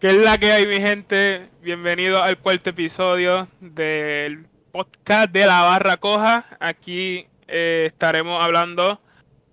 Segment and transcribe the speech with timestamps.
[0.00, 1.48] ¿Qué es la que hay, mi gente?
[1.60, 6.46] Bienvenido al cuarto episodio del podcast de la Barra Coja.
[6.60, 9.00] Aquí eh, estaremos hablando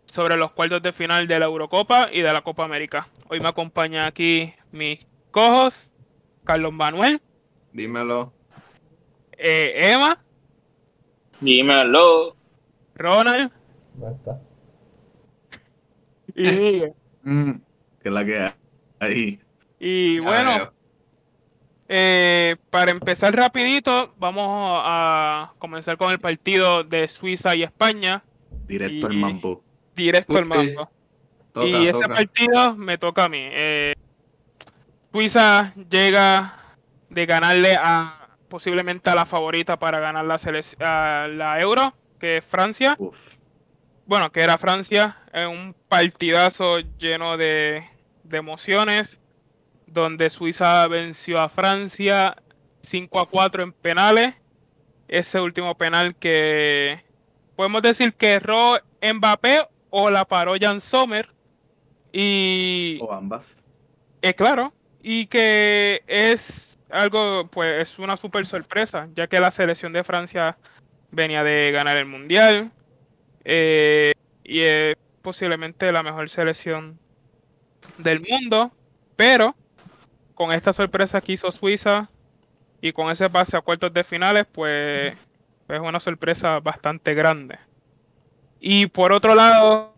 [0.06, 3.08] sobre los cuartos de final de la Eurocopa y de la Copa América.
[3.28, 5.00] Hoy me acompaña aquí mis
[5.32, 5.92] cojos,
[6.44, 7.20] Carlos Manuel.
[7.74, 8.32] Dímelo.
[9.32, 10.24] Eh, Emma.
[11.42, 12.36] Dímelo.
[12.94, 13.52] Ronald.
[14.16, 14.40] está.
[16.36, 16.94] Y Miguel.
[17.24, 17.52] Mm,
[18.00, 18.52] ¿Qué es la que
[19.00, 19.40] hay?
[19.80, 20.72] Y bueno,
[21.88, 28.24] eh, para empezar rapidito, vamos a comenzar con el partido de Suiza y España,
[28.68, 29.64] Directo al y- mambo.
[29.96, 30.90] directo al mambo.
[31.54, 32.08] Toca, y ese toca.
[32.16, 33.40] partido me toca a mí.
[33.42, 33.94] Eh,
[35.12, 36.58] Suiza llega
[37.10, 40.38] de ganarle a posiblemente a la favorita para ganar la,
[40.80, 42.96] a la Euro, que es Francia.
[42.98, 43.36] Uf.
[44.08, 47.84] Bueno, que era Francia, en un partidazo lleno de,
[48.24, 49.20] de emociones,
[49.96, 52.36] donde Suiza venció a Francia
[52.82, 54.36] 5 a 4 en penales.
[55.08, 57.04] Ese último penal que
[57.56, 61.30] podemos decir que erró Mbappé o la paró Jan Sommer.
[62.12, 63.58] Y O ambas.
[64.22, 69.94] eh, claro, y que es algo, pues es una super sorpresa, ya que la selección
[69.94, 70.58] de Francia
[71.12, 72.72] venía de ganar el Mundial
[73.44, 76.98] eh, y es posiblemente la mejor selección
[77.98, 78.72] del mundo,
[79.16, 79.56] pero
[80.36, 82.10] con esta sorpresa que hizo Suiza
[82.82, 85.16] y con ese pase a cuartos de finales, pues
[85.68, 87.58] es una sorpresa bastante grande.
[88.60, 89.96] Y por otro lado,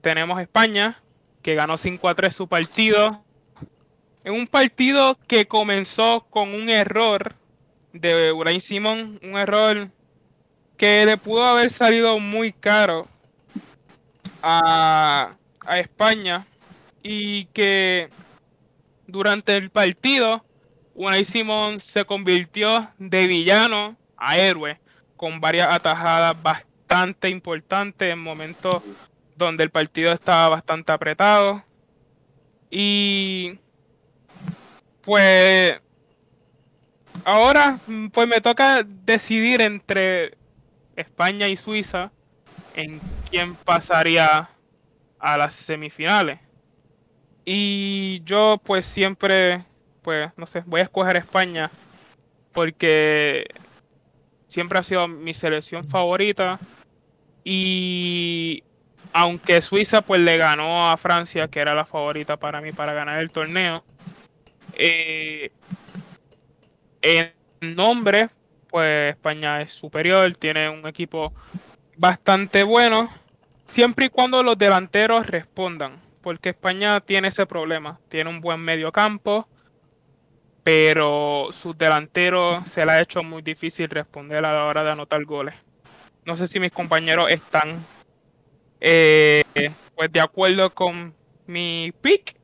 [0.00, 1.00] tenemos España,
[1.42, 3.24] que ganó 5 a 3 su partido.
[4.22, 7.34] En un partido que comenzó con un error
[7.92, 9.88] de Unai Simón, un error
[10.76, 13.06] que le pudo haber salido muy caro
[14.42, 16.46] a, a España
[17.02, 18.10] y que
[19.10, 20.44] durante el partido
[20.94, 24.78] Unai Simón se convirtió de villano a héroe
[25.16, 28.82] con varias atajadas bastante importantes en momentos
[29.36, 31.64] donde el partido estaba bastante apretado.
[32.70, 33.58] Y
[35.02, 35.80] pues
[37.24, 37.78] ahora
[38.12, 40.36] pues me toca decidir entre
[40.96, 42.12] España y Suiza
[42.74, 44.50] en quién pasaría
[45.18, 46.40] a las semifinales.
[47.52, 49.64] Y yo pues siempre
[50.02, 51.68] pues no sé, voy a escoger España
[52.52, 53.44] porque
[54.46, 56.60] siempre ha sido mi selección favorita
[57.42, 58.62] y
[59.12, 63.18] aunque Suiza pues le ganó a Francia, que era la favorita para mí para ganar
[63.18, 63.82] el torneo,
[64.74, 65.50] eh,
[67.02, 68.28] en nombre,
[68.68, 71.32] pues España es superior, tiene un equipo
[71.96, 73.10] bastante bueno,
[73.72, 78.92] siempre y cuando los delanteros respondan, porque España tiene ese problema, tiene un buen medio
[78.92, 79.48] campo,
[80.62, 85.24] pero sus delanteros se le ha hecho muy difícil responder a la hora de anotar
[85.24, 85.54] goles.
[86.24, 87.84] No sé si mis compañeros están
[88.80, 89.42] eh,
[89.94, 91.14] pues de acuerdo con
[91.46, 92.36] mi pick.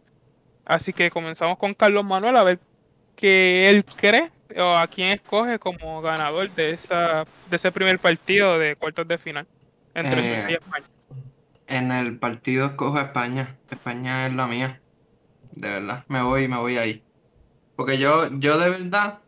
[0.64, 2.58] Así que comenzamos con Carlos Manuel a ver
[3.14, 8.58] qué él cree o a quién escoge como ganador de esa de ese primer partido
[8.58, 9.46] de cuartos de final
[9.94, 10.86] entre Eh, Suiza y España.
[11.66, 13.56] En el partido escojo a España.
[13.70, 14.80] España es la mía.
[15.52, 16.04] De verdad.
[16.08, 17.02] Me voy, me voy ahí.
[17.74, 19.18] Porque yo, yo de verdad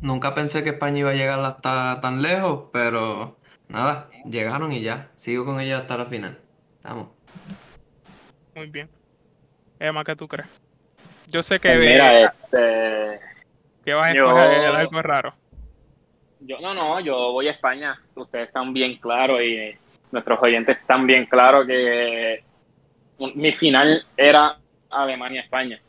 [0.00, 3.36] nunca pensé que España iba a llegar hasta tan lejos, pero
[3.68, 5.10] nada, llegaron y ya.
[5.14, 6.38] Sigo con ella hasta la final.
[6.82, 7.08] Vamos.
[8.54, 8.88] Muy bien.
[9.78, 10.48] Emma, ¿qué tú crees?
[11.28, 13.20] Yo sé que, Pues de- mira, este.
[13.84, 15.34] que vas a yo- escoger algo raro.
[16.40, 18.00] Yo, no, no, yo voy a España.
[18.14, 19.76] Ustedes están bien claros y
[20.12, 22.42] nuestros oyentes están bien claros que
[23.34, 24.56] mi final era
[24.90, 25.80] Alemania-España.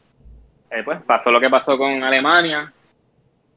[0.69, 2.71] Eh, pues pasó lo que pasó con Alemania.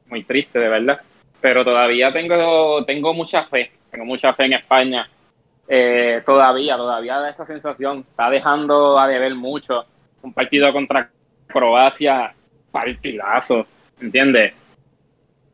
[0.07, 1.01] Muy triste, de verdad.
[1.39, 3.71] Pero todavía tengo, tengo mucha fe.
[3.89, 5.09] Tengo mucha fe en España.
[5.67, 8.05] Eh, todavía, todavía da esa sensación.
[8.09, 9.85] Está dejando a deber mucho.
[10.21, 11.09] Un partido contra
[11.47, 12.33] Croacia,
[12.71, 13.65] partidazo.
[13.99, 14.53] ¿Entiendes?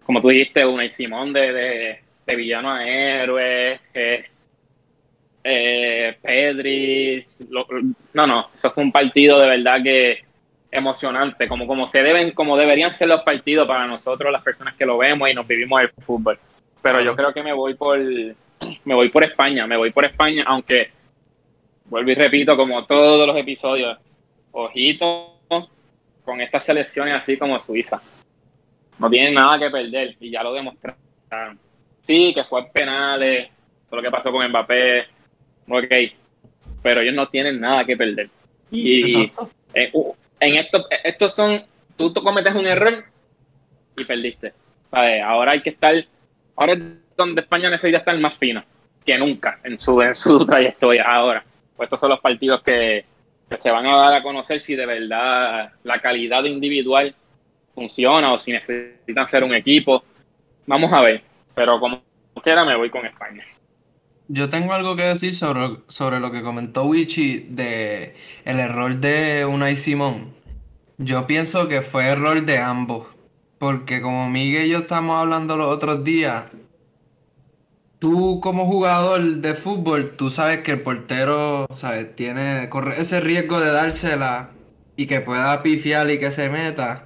[0.07, 4.25] como tú dijiste, Unai Simón de, de, de villano a héroe, eh,
[5.49, 7.67] eh, Pedri, lo-
[8.13, 10.23] no, no, eso fue un partido de verdad que
[10.69, 14.85] emocionante, como, como se deben, como deberían ser los partidos para nosotros, las personas que
[14.85, 16.37] lo vemos y nos vivimos el fútbol.
[16.81, 20.43] Pero yo creo que me voy por, me voy por España, me voy por España,
[20.45, 20.91] aunque
[21.85, 23.97] vuelvo y repito, como todos los episodios,
[24.51, 25.33] ojito
[26.25, 28.01] con estas selecciones así como Suiza
[28.99, 30.99] no tienen nada que perder y ya lo demostraron.
[31.99, 33.51] Sí, que fue en penales, eso
[33.85, 35.05] es lo que pasó con Mbappé,
[35.67, 35.93] ok,
[36.81, 38.29] pero ellos no tienen nada que perder.
[38.71, 39.31] Y
[39.93, 41.63] uh, en estos, estos son
[41.95, 43.03] tú, tú cometes un error
[43.97, 44.53] y perdiste.
[44.91, 45.21] ¿Sabes?
[45.23, 45.93] Ahora hay que estar,
[46.55, 46.79] ahora es
[47.15, 48.63] donde España necesita estar más fino
[49.05, 51.43] que nunca en su, en su trayectoria ahora.
[51.75, 53.05] Pues estos son los partidos que,
[53.49, 57.13] que se van a dar a conocer si de verdad la calidad individual
[57.73, 60.03] funciona o si necesitan ser un equipo.
[60.65, 61.21] Vamos a ver,
[61.53, 62.01] pero como
[62.43, 63.45] quiera me voy con España.
[64.29, 68.15] Yo tengo algo que decir sobre, sobre lo que comentó Wichi de
[68.45, 70.33] el error de Unai Simón.
[70.97, 73.07] Yo pienso que fue error de ambos.
[73.57, 76.43] Porque como Miguel y yo estamos hablando los otros días,
[77.99, 82.15] tú como jugador de fútbol, tú sabes que el portero, ¿sabes?
[82.15, 84.51] Tiene, corre ese riesgo de dársela
[84.95, 87.05] y que pueda pifiar y que se meta.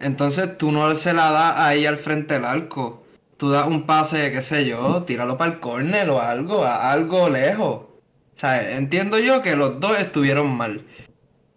[0.00, 3.05] Entonces tú no se la das ahí al frente del arco.
[3.36, 7.28] Tú das un pase, qué sé yo, tíralo para el córner o algo, a algo
[7.28, 7.86] lejos.
[8.34, 8.76] ¿Sabes?
[8.78, 10.82] Entiendo yo que los dos estuvieron mal.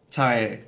[0.09, 0.61] ¿Sabes?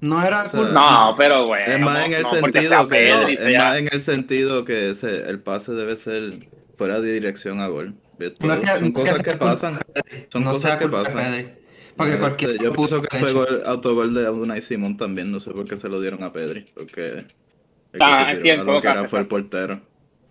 [0.00, 1.72] No era O sea, culpa- No, pero bueno.
[1.72, 5.28] Es más en el no sentido que es sea- más en el sentido que ese-
[5.28, 7.94] el pase debe ser fuera de dirección a gol.
[8.40, 9.80] No que- son cosas que pasan.
[10.32, 11.52] Son no cosas que pasan.
[11.96, 15.50] Porque Este, cualquier yo pienso que fue gol, autogol de Unai Simón también, no sé
[15.50, 17.26] por qué se lo dieron a Pedri, porque el
[17.92, 19.80] que Ah, se tiró a lo que era fue el portero.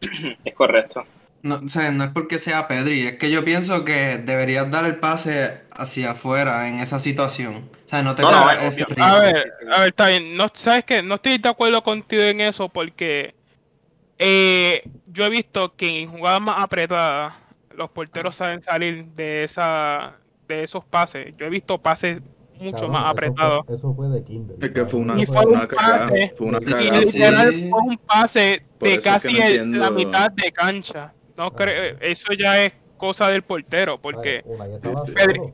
[0.45, 1.05] Es correcto.
[1.43, 4.85] No, o sea, no es porque sea Pedri, es que yo pienso que deberías dar
[4.85, 7.69] el pase hacia afuera en esa situación.
[7.85, 10.35] O sea, no te No, ese A ver, a ver, está bien.
[10.35, 11.01] No, ¿Sabes qué?
[11.03, 13.35] No estoy de acuerdo contigo en eso porque
[14.17, 17.33] eh, yo he visto que en jugadas más apretadas
[17.75, 20.15] los porteros saben salir de esa
[20.47, 21.37] de esos pases.
[21.37, 22.21] Yo he visto pases
[22.59, 24.57] mucho Cabrón, más eso fue- Eso fue de Kimber.
[24.61, 26.33] Es que fue una, Y fue fue un cagada, pase.
[26.37, 27.01] fue una Y cagada.
[27.01, 27.05] sí.
[27.17, 30.31] literal fue un pase Por de eso es que casi no el- entiendo- la mitad
[30.31, 31.13] de cancha.
[31.37, 34.43] No creo, eso ya es cosa del portero, porque.
[34.43, 35.53] Pedri-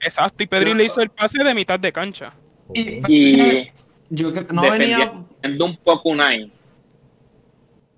[0.00, 2.32] exacto, y Pedri le hizo el pase de mitad de cancha.
[2.72, 3.00] Y-.
[3.08, 3.70] Y
[4.10, 4.98] Yo que- no venía.
[4.98, 6.50] defendiendo un poco Unai,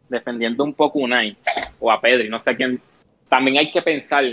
[0.08, 1.36] defendiendo un poco Unai
[1.80, 2.80] o a Pedri, no sé quién,
[3.28, 4.24] también hay que pensar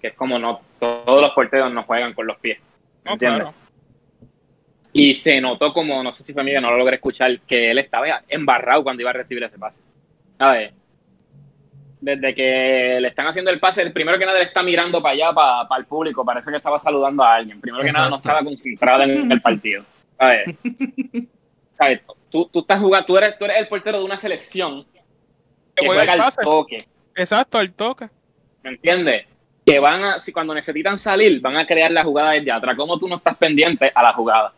[0.00, 2.58] que es como no todos los porteros no juegan con los pies.
[3.04, 3.54] No.
[4.96, 7.78] Y se notó como, no sé si fue amiga, no lo logré escuchar, que él
[7.78, 9.82] estaba embarrado cuando iba a recibir ese pase.
[10.38, 10.72] ¿Sabes?
[12.00, 15.14] Desde que le están haciendo el pase, el primero que nada le está mirando para
[15.14, 17.60] allá, para, para el público, parece que estaba saludando a alguien.
[17.60, 19.84] Primero que nada no estaba concentrado en el partido.
[20.16, 20.56] ¿Sabes?
[21.72, 22.02] ¿Sabes?
[22.30, 24.86] Tú, tú estás jugando, tú eres, tú eres el portero de una selección
[25.74, 26.86] Que juega al toque.
[27.16, 28.08] Exacto, al toque.
[28.62, 29.26] ¿Me entiendes?
[29.66, 32.76] Que van a, si cuando necesitan salir, van a crear la jugada desde atrás.
[32.76, 34.52] ¿Cómo tú no estás pendiente a la jugada?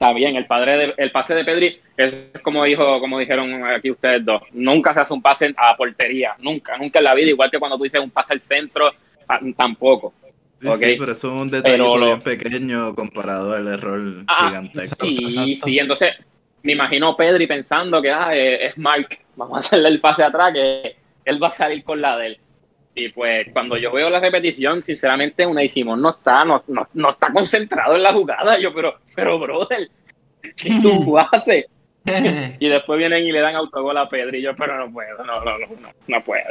[0.00, 3.90] Está bien, el padre de- el pase de Pedri es como dijo, como dijeron aquí
[3.90, 4.42] ustedes dos.
[4.52, 7.30] Nunca se hace un pase a portería, nunca, nunca en la vida.
[7.30, 8.92] Igual que cuando tú dices un pase al centro,
[9.28, 10.14] ah, tampoco.
[10.60, 10.76] Sí, Ok.
[10.76, 11.50] sí, pero eso es un
[12.00, 15.04] lo- bien pequeño comparado al error Ah, gigantesco.
[15.04, 15.66] Sí, exacto.
[15.66, 16.10] sí, entonces
[16.62, 20.52] me imagino Pedri pensando que ah, eh, es Mark, vamos a hacerle el pase atrás,
[20.52, 22.38] que él va a salir con la de él.
[22.98, 27.10] Y pues cuando yo veo la repetición, sinceramente, Unai Simón no está, no, no, no
[27.10, 28.58] está concentrado en la jugada.
[28.58, 29.88] Yo, pero, pero brother,
[30.56, 31.66] ¿qué tú haces?
[32.60, 34.40] Y después vienen y le dan autogol a Pedri.
[34.42, 36.48] Yo, pero no puedo, no, no, no, no, no puedo.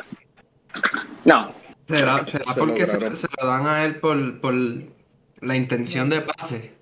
[1.26, 1.52] No,
[1.88, 6.22] ¿Será, será Se porque se, se lo dan a él por, por la intención de
[6.22, 6.74] pase?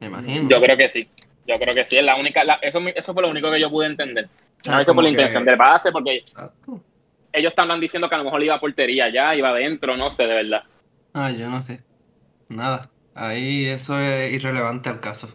[0.00, 0.48] Me imagino.
[0.48, 1.08] yo creo que sí.
[1.46, 3.70] Yo creo que sí, es la única, la- eso, eso fue lo único que yo
[3.70, 4.28] pude entender.
[4.66, 6.80] O No hizo por la que- intención del base, porque Exacto.
[7.36, 10.24] Ellos estaban diciendo que a lo mejor iba a portería ya, iba adentro, no sé,
[10.26, 10.62] de verdad.
[11.12, 11.82] Ah, yo no sé.
[12.48, 12.88] Nada.
[13.14, 15.28] Ahí eso es irrelevante al caso.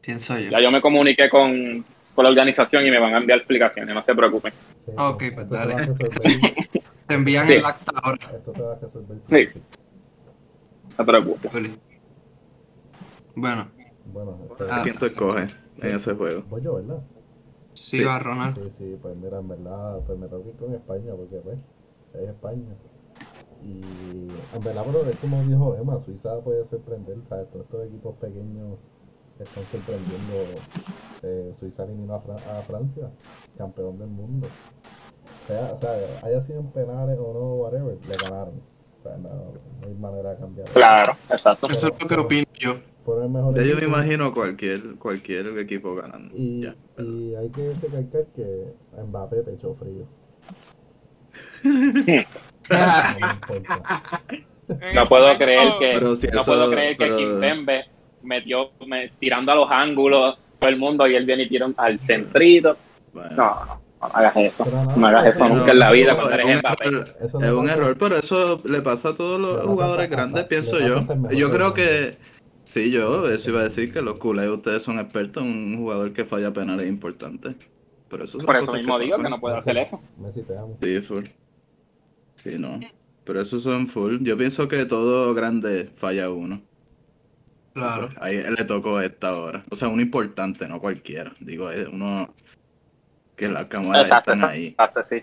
[0.00, 0.50] Pienso yo.
[0.50, 4.02] Ya yo me comuniqué con, con la organización y me van a enviar explicaciones, no
[4.02, 4.52] se preocupen.
[4.86, 5.76] Sí, ok, pues Esto dale.
[7.06, 7.54] Te envían Sí.
[7.54, 8.18] el acta ahora.
[8.34, 9.46] Esto se va a resolver Sí.
[9.54, 9.62] sí.
[10.84, 11.50] No se preocupen.
[11.50, 11.78] Juli.
[13.34, 13.68] Bueno,
[14.06, 14.80] Bueno, este, Ah.
[14.82, 16.42] ¿Quién tú escoges en ese juego?
[16.48, 16.98] voy yo, ¿verdad?
[17.78, 18.04] Sí, Sí.
[18.04, 18.54] va Ronald.
[18.56, 21.58] Sí, sí, pues mira, en verdad, pues me tengo que ir con España, porque pues,
[22.14, 22.74] es España.
[23.64, 23.80] Y
[24.56, 27.48] en verdad, pero es como dijo Emma, Suiza puede sorprender, ¿sabes?
[27.50, 28.78] Todos estos equipos pequeños
[29.40, 30.34] están sorprendiendo.
[31.22, 33.10] Eh, Suiza eliminó a, Fra- a Francia,
[33.56, 34.46] campeón del mundo.
[35.46, 35.92] Sea, o sea,
[36.22, 38.54] haya sido en penales o no, whatever, le ganaron.
[39.00, 40.68] O sea, no, no hay manera de cambiar.
[40.68, 41.66] Claro, exacto.
[41.70, 42.76] Eso es lo que opino yo.
[43.04, 46.34] Fueron el mejor Ya yo me imagino cualquier, cualquier equipo ganando.
[46.36, 46.74] Y, Ya.
[46.98, 48.64] y hay que recalcar que
[49.06, 50.04] Mbappé pechó frío.
[52.70, 53.16] Ah,
[54.68, 57.84] No No puedo creer que, Pero si no eso- puedo creer que pero- Kimpembe
[58.22, 61.98] metió me- tirando a los ángulos todo el mundo y él viene y tira al
[62.00, 62.76] centrito.
[63.14, 63.30] Bueno.
[63.36, 64.66] No, no, no hagas eso.
[64.66, 67.16] Nada, No hagas eso nunca no- en la vida No, cuando es eres un error,
[67.22, 71.00] Es no un error, pero eso le pasa a todos los jugadores grandes, pienso yo.
[71.30, 72.18] Yo creo que
[72.68, 76.12] Sí, yo eso iba a decir que los culés ustedes son expertos en un jugador
[76.12, 77.56] que falla penales importantes.
[78.10, 80.02] Pero eso son Por eso mismo digo que no puedo hacer eso.
[80.18, 80.76] Messi, te amo.
[80.82, 81.24] Sí, full.
[82.34, 82.78] Sí, no.
[83.24, 84.18] Pero esos son full.
[84.20, 86.60] Yo pienso que todo grande falla uno.
[87.72, 88.10] Claro.
[88.20, 89.64] Ahí le tocó esta hora.
[89.70, 91.34] O sea, uno importante, no cualquiera.
[91.40, 92.34] Digo, es uno
[93.34, 94.66] que las cámaras Exacto, están exacto, ahí.
[94.66, 95.22] exacto, sí.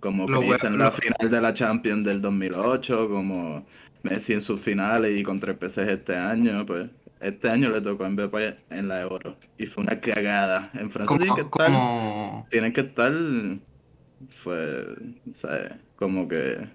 [0.00, 3.66] Como Chris en la final de la Champions del 2008, como
[4.02, 6.88] Messi en sus finales y contra el PSG este año, pues
[7.20, 9.36] este año le tocó a Mbappé en la Euro.
[9.56, 10.70] Y fue una cagada.
[10.74, 13.12] En Francia tienen que Como, estar, tienen que estar,
[14.28, 14.96] fue,
[15.32, 15.72] ¿sabes?
[15.96, 16.68] Como que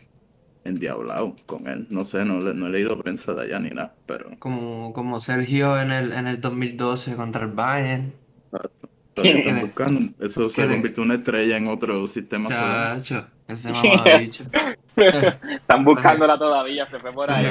[0.66, 1.88] endiablado con él.
[1.90, 5.92] No sé, no, he leído prensa de allá ni nada, pero como, como Sergio en
[5.92, 8.14] el, en el 2012 contra el Bayern.
[9.16, 13.02] están buscando, eso se convirtió en una estrella en otro sistema solar.
[13.02, 14.46] Chacho, ese mamabicho.
[15.52, 17.46] Están buscándola todavía, se fue por ahí.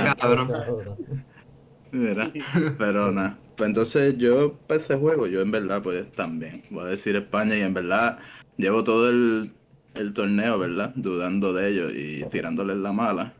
[1.90, 2.30] Mira,
[2.78, 3.38] pero nada.
[3.56, 7.56] Pues entonces yo para ese juego, yo en verdad pues también voy a decir España
[7.56, 8.18] y en verdad
[8.56, 9.52] llevo todo el,
[9.94, 10.92] el torneo, ¿verdad?
[10.96, 13.34] Dudando de ellos y tirándoles la mala.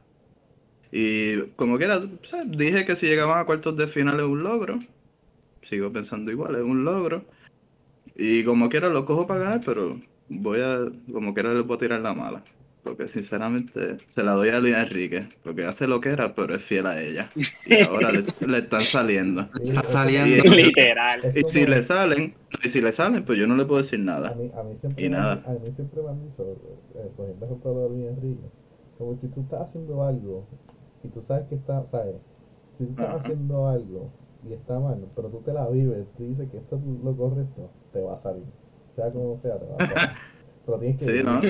[0.91, 4.43] Y como quiera, o sea, dije que si llegaban a cuartos de final es un
[4.43, 4.81] logro.
[5.63, 7.25] Sigo pensando igual, es un logro.
[8.15, 11.79] Y como quiera lo cojo para ganar, pero voy a, como quiera les voy a
[11.79, 12.45] tirar la mala.
[12.83, 16.65] Porque sinceramente se la doy a Luis Enrique, porque hace lo que era, pero es
[16.65, 17.31] fiel a ella.
[17.65, 19.49] Y ahora le, le están saliendo.
[19.63, 20.43] Está saliendo.
[20.45, 21.21] Literal.
[21.35, 24.31] Y si le salen, y si le salen, pues yo no le puedo decir A
[24.31, 24.35] nada.
[24.35, 25.43] mí, a mí siempre Y me, nada.
[25.45, 26.45] a mí siempre me han dicho,
[26.95, 28.51] eh, poniendo ejemplo de Luis Enrique,
[28.99, 30.45] como si tú estás haciendo algo
[31.03, 32.17] y tú sabes que está, sabes,
[32.79, 33.17] si tú estás Ajá.
[33.17, 34.11] haciendo algo
[34.49, 37.71] y está mal, pero tú te la vives, tú dices que esto es lo correcto,
[37.93, 38.45] te va a salir.
[38.91, 40.11] Sea como sea, te va a salir.
[40.67, 41.41] Pero tienes que Sí, ¿no?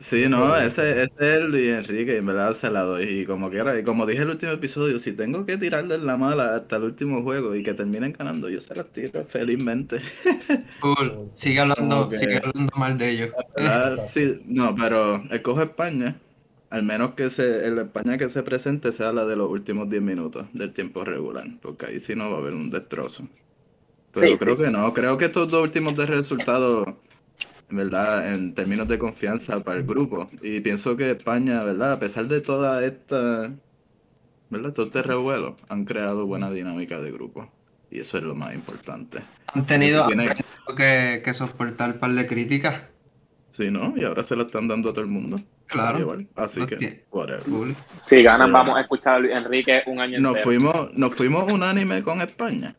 [0.00, 3.04] Sí, no, ese, ese es el Luis Enrique, y en verdad se la doy.
[3.04, 6.16] Y como quiera, y como dije en el último episodio, si tengo que tirarle la
[6.16, 10.00] mala hasta el último juego y que terminen ganando, yo se las tiro felizmente.
[10.80, 11.08] Full.
[11.34, 13.30] Sigue hablando, que- sigue hablando mal de ellos.
[13.54, 14.02] ¿Verdad?
[14.06, 16.20] Sí, no, pero escoge España,
[16.70, 20.02] al menos que se, el España que se presente sea la de los últimos 10
[20.02, 23.28] minutos del tiempo regular, porque ahí sí no va a haber un destrozo.
[24.12, 24.64] Pero Sí, creo sí.
[24.64, 26.88] que no, creo que estos dos últimos de resultados,
[27.72, 31.92] verdad, en términos de confianza para el grupo, y pienso que España, ¿verdad?
[31.92, 33.50] A pesar de toda esta,
[34.50, 34.72] ¿verdad?
[34.72, 37.50] Todo este revuelo, han creado buena dinámica de grupo,
[37.90, 39.20] y eso es lo más importante.
[39.54, 42.82] Han tenido, Si tiene- han tenido que, que soportar un par de críticas.
[43.50, 43.92] Sí, ¿no?
[43.96, 45.38] Y ahora se lo están dando a todo el mundo.
[45.66, 45.98] Claro.
[46.00, 46.26] Igual.
[46.36, 47.42] Así que, whatever.
[48.00, 50.44] Si ganan, Pero- vamos a escuchar a Luis Enrique un año Nos entero.
[50.44, 52.74] fuimos, nos fuimos unánime con España.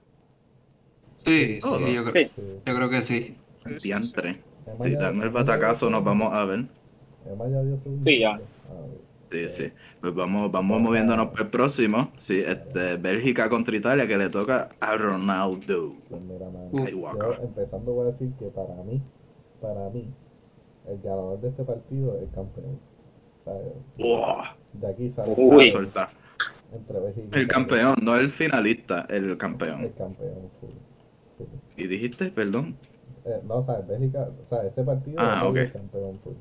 [1.18, 2.32] Sí, sí, yo, creo- Sí.
[2.36, 2.42] Sí.
[2.66, 3.36] yo creo que sí.
[3.82, 4.42] Diantre.
[4.82, 6.66] Si dan el batacazo, nos vamos a ver.
[8.04, 8.40] Sí, ya.
[9.32, 9.72] Sí, sí.
[10.00, 12.12] Pues vamos, vamos moviéndonos para el próximo.
[12.18, 15.96] Sí, este, Bélgica contra Italia, que le toca a Ronaldo.
[16.10, 19.02] Pues mira, man, yo empezando voy a decir que para mí,
[19.60, 20.14] para mí,
[20.88, 22.80] el ganador de este partido es el campeón.
[23.40, 23.54] O sea,
[23.98, 24.44] Wow,
[24.74, 26.10] De aquí sale soltar.
[26.72, 27.48] entre Bélgica y El Italia.
[27.48, 29.90] campeón, no el finalista, el El campeón.
[29.98, 30.70] campeón, full,
[31.40, 31.48] full.
[31.76, 32.76] Y dijiste, perdón.
[33.26, 36.34] Eh, no, o sea, Bélgica, o sea, este partido Ah, es el campeón full.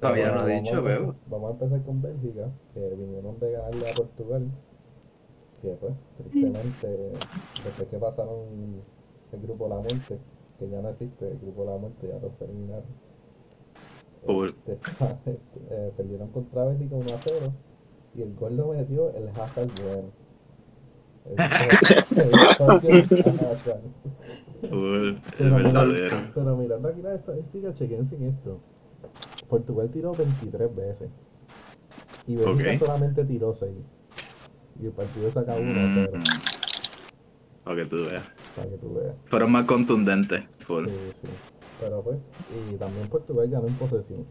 [0.00, 1.14] Todavía Pero no he dicho, veo.
[1.26, 4.50] Vamos a empezar con Bélgica, que vinieron de ganarle a Portugal,
[5.62, 7.12] que pues, tristemente,
[7.64, 8.38] después que pasaron
[9.32, 10.18] el grupo La Muerte,
[10.58, 12.84] que ya no existe, el grupo La Muerte ya los eliminaron.
[14.26, 14.78] Este,
[15.70, 17.52] eh, perdieron contra Bélgica 1 a 0
[18.14, 20.10] y el gol lo metió el Hazard bueno.
[21.26, 21.36] El,
[22.18, 23.80] el Hazard.
[24.68, 26.16] Full, el Pero, verdadero.
[26.16, 28.60] mira- pero mirando aquí las estadísticas, chequense en esto.
[29.48, 31.08] Portugal tiró 23 veces.
[32.26, 32.78] Y Bélgica Ok.
[32.78, 33.72] solamente tiró 6.
[34.80, 36.12] Y el partido saca 1 a 0.
[36.14, 37.64] Mm.
[37.64, 38.24] Para que tú veas.
[38.54, 39.14] Para que tú veas.
[39.26, 40.42] Fueron más contundentes.
[40.66, 40.86] Full.
[40.86, 40.92] Sí,
[41.22, 41.28] sí.
[41.80, 42.18] Pero pues,
[42.72, 44.24] y también Portugal ganó en posesión.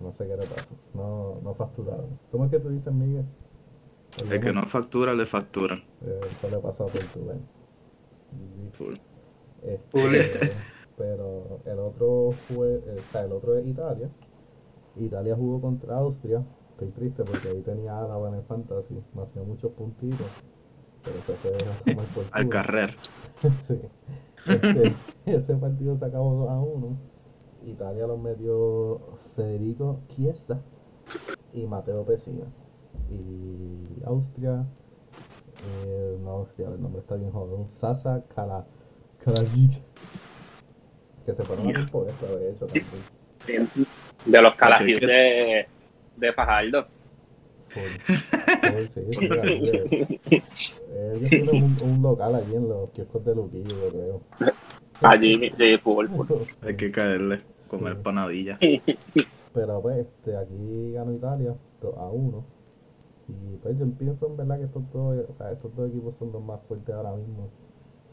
[0.00, 0.74] No sé qué le pasa.
[0.94, 2.18] No, no facturaron.
[2.30, 3.24] ¿Cómo es que tú dices, Miguel?
[4.30, 5.76] El que no factura, le factura.
[6.02, 7.40] Eh, eso le pasó a Portugal.
[8.78, 8.98] GG.
[9.90, 10.14] Full.
[10.14, 10.50] Este,
[10.96, 14.08] pero el otro fue, eh, o sea, el otro es Italia.
[14.96, 16.44] Italia jugó contra Austria.
[16.70, 19.02] Estoy triste porque ahí tenía a la en Fantasy.
[19.14, 20.26] Me hacía muchos puntitos.
[21.02, 22.94] Pero se fue a por Al carrer.
[23.60, 23.80] sí.
[24.46, 24.94] Este,
[25.26, 26.96] ese partido se acabó 2 a 1.
[27.64, 29.00] Italia los metió
[29.34, 30.60] Federico Chiesa
[31.52, 32.46] y Mateo Pesina.
[33.10, 34.66] Y Austria,
[35.84, 37.68] eh, no, hostia, el nombre está bien jodón.
[37.68, 38.66] Sasa Kala,
[39.24, 39.82] Kalajic.
[41.24, 42.86] Que se fueron a tiempo extra, de hecho, también.
[43.38, 43.52] Sí,
[44.26, 45.66] de los que- de,
[46.16, 46.86] de Fajardo.
[47.70, 48.14] Full.
[48.76, 49.00] Uy, sí,
[50.30, 50.42] eh,
[51.16, 54.52] ellos tienen un, un local allí en los kioscos de Luquillo, yo creo.
[55.00, 56.08] Allí, sí, fútbol.
[56.08, 56.46] fútbol.
[56.62, 58.00] Hay que caerle, comer Sí.
[58.02, 58.58] panadilla.
[59.54, 62.44] Pero pues, este, aquí ganó Italia 2 a 1.
[63.28, 66.32] Y pues yo pienso en verdad que estos dos, o sea, estos dos equipos son
[66.32, 67.48] los más fuertes ahora mismo,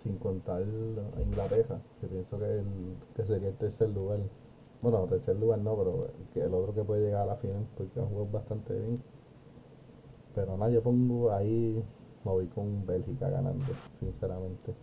[0.01, 2.65] sin contar a Inglaterra, que pienso que, el,
[3.15, 4.20] que sería el tercer lugar.
[4.82, 8.00] Bueno, tercer lugar no, pero que el otro que puede llegar a la final, porque
[8.00, 9.01] han jugado bastante bien.
[10.36, 11.84] Pero nada, yo pongo ahí,
[12.24, 14.74] me voy con Bélgica ganando, sinceramente.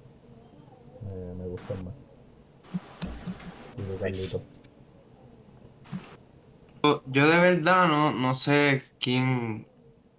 [1.03, 1.95] Me, me gustan más.
[3.99, 4.43] Carlito.
[6.83, 9.71] Yo- Yo de verdad no, no sé quién,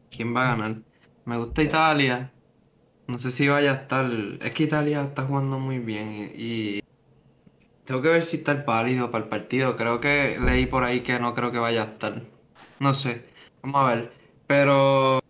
[0.10, 0.84] quién va a ganar.
[1.26, 2.37] Me gusta Italia.
[3.08, 4.12] No sé si vaya a estar.
[4.42, 6.82] Es que Italia está jugando muy bien y,
[7.86, 9.76] tengo que ver si está el pálido para el partido.
[9.78, 12.22] Creo que leí por ahí que no creo que vaya a estar.
[12.80, 13.24] No sé.
[13.64, 14.12] Vamos a ver.
[14.46, 15.22] Pero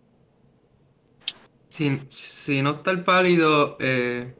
[1.68, 4.34] si, si no está el pálido, eh,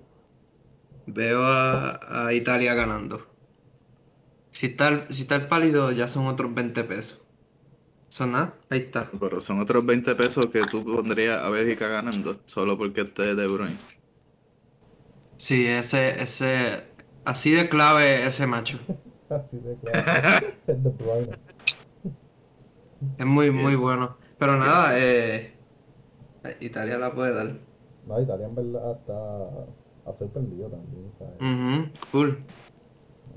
[1.07, 3.27] veo a, Italia ganando.
[4.51, 7.28] Si está, si está el pálido, ya son otros 20 pesos.
[8.19, 8.53] ¿Son nada?
[8.69, 9.09] Ahí está.
[9.21, 13.47] Pero son otros 20 pesos que tú pondrías a Bélgica ganando, solo porque esté De
[13.47, 13.79] Bruyne.
[15.37, 16.83] Sí, ese, ese,
[17.25, 18.81] así de clave ese macho.
[19.31, 20.47] Así de claro.
[20.67, 21.39] Es de Bruyne.
[23.19, 24.17] Es muy, muy bueno.
[24.37, 25.55] Pero nada, eh,
[26.59, 27.55] Italia la puede dar.
[28.05, 31.93] No, Italia en verdad está ha sorprendido también, ¿sabes?
[32.11, 32.45] Cool.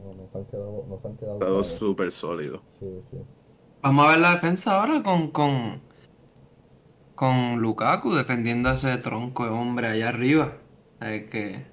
[0.04, 2.64] No, no se han quedado, no se han quedado súper sólido.
[2.80, 3.18] Sí, sí.
[3.82, 5.82] Vamos a ver la defensa ahora con, con,
[7.16, 10.54] con Lukaku defendiendo a ese tronco de hombre allá arriba.
[11.02, 11.66] Es que,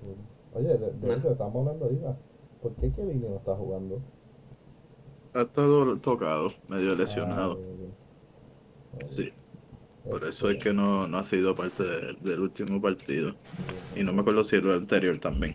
[0.55, 2.17] Oye, de, de hecho, estamos hablando ahorita.
[2.63, 4.01] ¿Por qué Kedini no está jugando?
[5.35, 7.61] Ha estado tocado, medio lesionado.
[8.99, 9.05] Ah.
[9.15, 9.31] Sí,
[10.09, 13.35] por eso es que no, no ha sido parte de- del último partido.
[13.95, 15.55] Y no me acuerdo si el anterior también.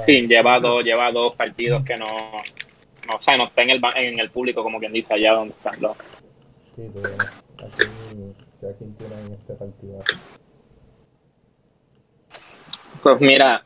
[0.00, 2.06] Sí, lleva dos, lleva dos partidos que no,
[3.08, 5.54] no, o sea, no está en el, en el público, como quien dice, allá donde
[5.54, 5.96] están los.
[6.76, 8.34] Sí, tú, ¿a quién,
[8.70, 10.04] a quién tiene en este partido?
[13.02, 13.64] Pues mira,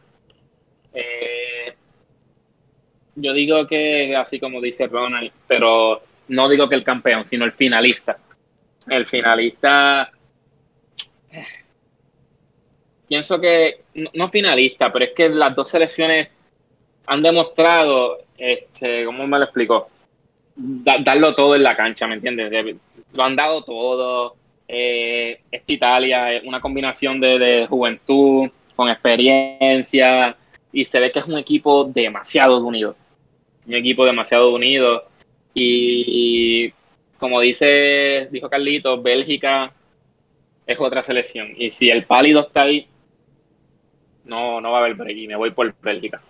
[0.95, 1.75] eh,
[3.17, 7.53] yo digo que así como dice Ronald, pero no digo que el campeón, sino el
[7.53, 8.19] finalista.
[8.89, 10.11] El finalista,
[11.31, 11.45] eh,
[13.09, 13.83] pienso que,
[14.15, 16.29] no finalista, pero es que las dos selecciones
[17.07, 19.89] han demostrado, este, ¿cómo me lo explico?
[20.55, 22.51] Da- darlo todo en la cancha, ¿me entiendes?
[22.51, 22.77] De-
[23.15, 24.37] lo han dado todo.
[24.69, 30.37] Eh, esta Italia es una combinación de, de juventud, con experiencia,
[30.73, 32.97] y se ve que es un equipo demasiado unido.
[33.67, 35.05] Un equipo demasiado unido.
[35.55, 36.05] Y,
[36.67, 36.73] y
[37.19, 39.73] como dice, dijo Carlitos, Bélgica
[40.67, 41.53] es otra selección.
[41.57, 42.87] Y si el pálido está ahí,
[44.25, 45.17] no, no va a haber break.
[45.19, 46.23] Y me voy por Bélgica.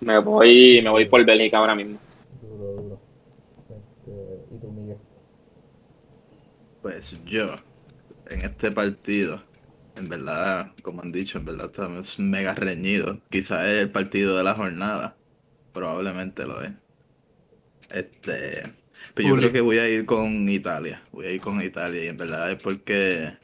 [0.00, 2.00] Me voy, me voy por Bélgica ahora mismo.
[2.40, 3.02] Duro, duro.
[3.68, 4.98] Este, ¿Y tú, Miguel?
[6.80, 7.56] Pues yo,
[8.26, 9.42] en este partido,
[9.96, 13.18] en verdad, como han dicho, en verdad estamos mega reñidos.
[13.30, 15.18] Quizás es el partido de la jornada.
[15.72, 16.72] Probablemente lo es.
[17.90, 18.74] Este.
[19.14, 19.42] Pero yo Juli.
[19.42, 21.02] creo que voy a ir con Italia.
[21.12, 22.04] Voy a ir con Italia.
[22.04, 23.36] Y en verdad es porque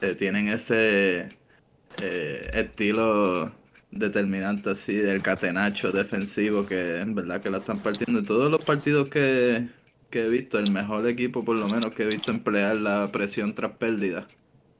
[0.00, 1.38] eh, tienen ese
[1.96, 3.52] eh, estilo
[3.92, 8.18] determinante así del catenacho defensivo que en verdad que la están partiendo.
[8.20, 9.68] En todos los partidos que,
[10.10, 13.54] que he visto, el mejor equipo por lo menos que he visto emplear la presión
[13.54, 14.26] tras pérdida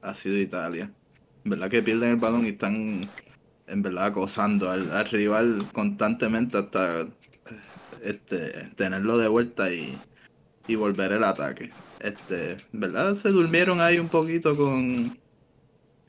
[0.01, 0.91] ha sido Italia.
[1.45, 3.09] En verdad que pierden el balón y están
[3.67, 7.07] en verdad acosando al, al rival constantemente hasta eh,
[8.01, 9.97] este tenerlo de vuelta y,
[10.67, 11.71] y volver el ataque.
[11.99, 15.17] Este, en verdad se durmieron ahí un poquito con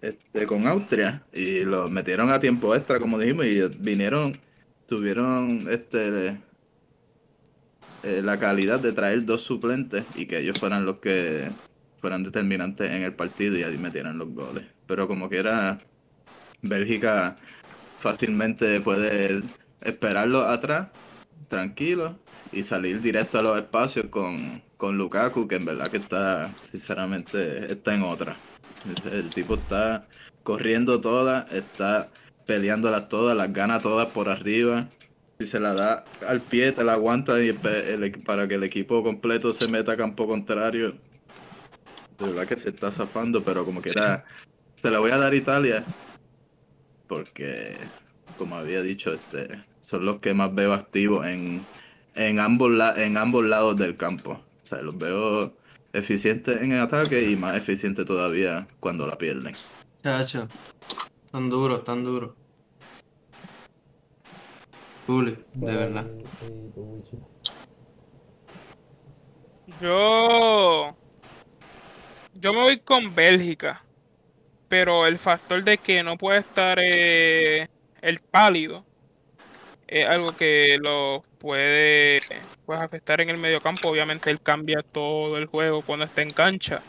[0.08, 4.38] este con Austria y lo metieron a tiempo extra como dijimos y vinieron
[4.86, 6.38] tuvieron este
[8.02, 11.50] eh, la calidad de traer dos suplentes y que ellos fueran los que
[11.96, 14.66] fueran determinantes en el partido y ahí metieran los goles.
[14.86, 15.80] Pero como quiera,
[16.60, 17.38] Bélgica
[18.00, 19.42] fácilmente puede
[19.80, 20.88] esperarlo atrás,
[21.48, 22.18] tranquilo,
[22.52, 27.72] y salir directo a los espacios con, con Lukaku, que en verdad que está, sinceramente,
[27.72, 28.36] está en otra.
[29.10, 30.08] El tipo está
[30.42, 32.10] corriendo todas, está
[32.46, 34.88] peleándolas todas, las gana todas por arriba.
[35.38, 39.02] Si se la da al pie, te la aguanta y el para que el equipo
[39.02, 40.92] completo se meta a campo contrario.
[42.18, 44.24] De verdad que se está zafando, pero como quiera,
[44.76, 45.84] se la voy a dar a Italia.
[47.06, 47.76] Porque,
[48.36, 51.66] como había dicho, este, son los que más veo activos en,
[52.14, 54.32] en ambos, la- en ambos lados del campo.
[54.32, 55.56] O sea, los veo
[55.94, 59.54] eficientes en el ataque y más eficientes todavía cuando la pierden.
[60.02, 60.48] Chacho.
[61.30, 62.36] Tan duro, tan duro.
[65.06, 66.06] Cool, de verdad.
[69.80, 70.96] Yo.
[72.34, 73.82] Yo me voy con Bélgica.
[74.68, 77.68] Pero el factor de que no puede estar eh,
[78.02, 78.84] el pálido
[79.86, 82.18] es algo que lo puede
[82.66, 83.88] pues, afectar en el mediocampo.
[83.88, 86.82] Obviamente él cambia todo el juego cuando está en cancha.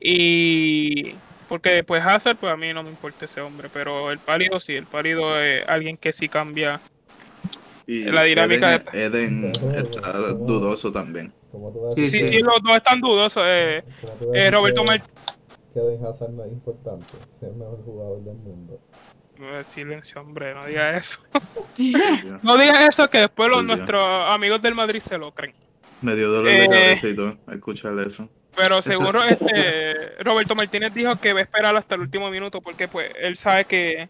[0.00, 1.14] Y
[1.48, 4.74] porque después Hazard, pues a mí no me importa ese hombre, pero el pálido sí,
[4.74, 6.80] el pálido es alguien que sí cambia.
[7.86, 11.32] Y La dinámica Eden, Eden está dudoso también.
[11.52, 13.44] ¿Cómo tú vas a Sí, Sí, sí, los dos están dudosos.
[13.46, 13.84] Eh,
[14.32, 15.12] eh, Roberto Martínez.
[15.72, 17.14] Que Eden Hazard no es importante.
[17.36, 18.80] Es el mejor jugador del mundo.
[19.64, 21.20] Silencio, hombre, no digas eso.
[22.42, 25.54] No digas eso que después los nuestros amigos del Madrid se lo creen.
[26.02, 26.68] Me dio dolor de Eh.
[26.68, 28.28] cabeza y todo, escuchar eso.
[28.56, 32.60] Pero Eso- seguro este Roberto Martínez dijo que va a esperar hasta el último minuto
[32.60, 34.08] porque pues él sabe que,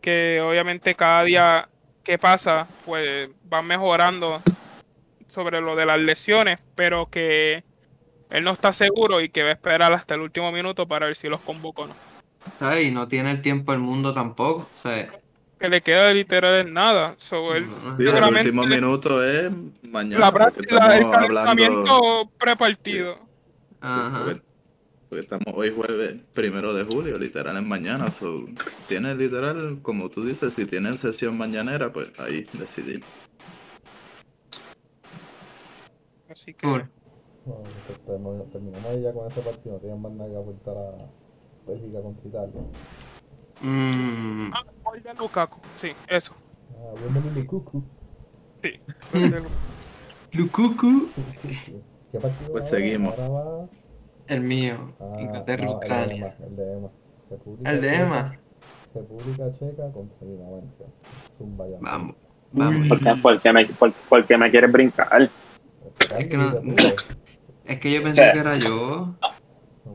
[0.00, 1.68] que obviamente cada día
[2.02, 4.40] que pasa pues va mejorando
[5.28, 7.62] sobre lo de las lesiones, pero que
[8.30, 11.16] él no está seguro y que va a esperar hasta el último minuto para ver
[11.16, 11.94] si los convoca o no.
[12.60, 14.68] Ay, no tiene el tiempo el mundo tampoco.
[14.70, 15.10] O sea,
[15.58, 17.14] Que le queda literal en nada.
[17.18, 19.50] So, él- no, Sí, el último minuto es
[19.82, 20.20] mañana.
[20.26, 23.14] la porque práctica, el estamos hablando- calentamiento prepartido.
[23.16, 23.20] Sí,
[23.80, 24.24] Ajá.
[24.24, 24.42] porque,
[25.08, 28.06] porque estamos hoy jueves primero de julio, literal es mañana.
[28.08, 28.44] So,
[28.86, 33.02] tiene literal, como tú dices, si tienen sesión mañanera, pues ahí decidir.
[36.30, 36.88] Así que Cool.
[37.46, 39.74] Bueno, pues terminamos, terminamos ahí ya con ese partido.
[39.74, 40.90] No tienen más nada que aportar a
[41.68, 42.60] Bélgica contra Italia.
[43.60, 46.32] Mm, Ah, gol de Lukaku, sí, eso.
[46.76, 47.82] Ah, bienvenido Cucu.
[48.62, 48.80] Sí.
[50.32, 51.08] Lukaku.
[52.12, 53.14] ¿Qué partido Pues seguimos.
[53.18, 53.66] Va
[54.28, 54.92] El mío.
[55.00, 56.16] Ah, Inglaterra, ah, El de Ucrania.
[56.38, 56.88] Emma, el de Emma.
[57.30, 58.38] República El de Checa- Emma.
[58.94, 60.84] República Checa contra Dinamarca.
[61.36, 61.76] Zumba ya.
[61.80, 62.16] Vamos.
[62.52, 62.88] Vamos.
[62.88, 65.30] ¿Por qué, por qué me, por, por qué me quieres brincar?
[66.18, 66.52] Es que no-
[67.66, 68.32] Es que yo pensé Sí.
[68.32, 69.14] que era yo.
[69.20, 69.28] no,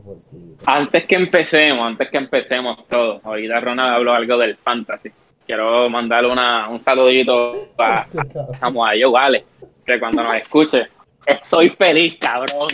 [0.04, 5.10] porque- Antes que empecemos, antes que empecemos todo, ahorita Ronald habló algo del fantasy.
[5.46, 8.06] Quiero mandarle una, un saludito a.
[8.52, 9.44] Samuel vale,
[9.84, 10.86] que cuando nos escuche,
[11.26, 12.68] estoy feliz, cabrón.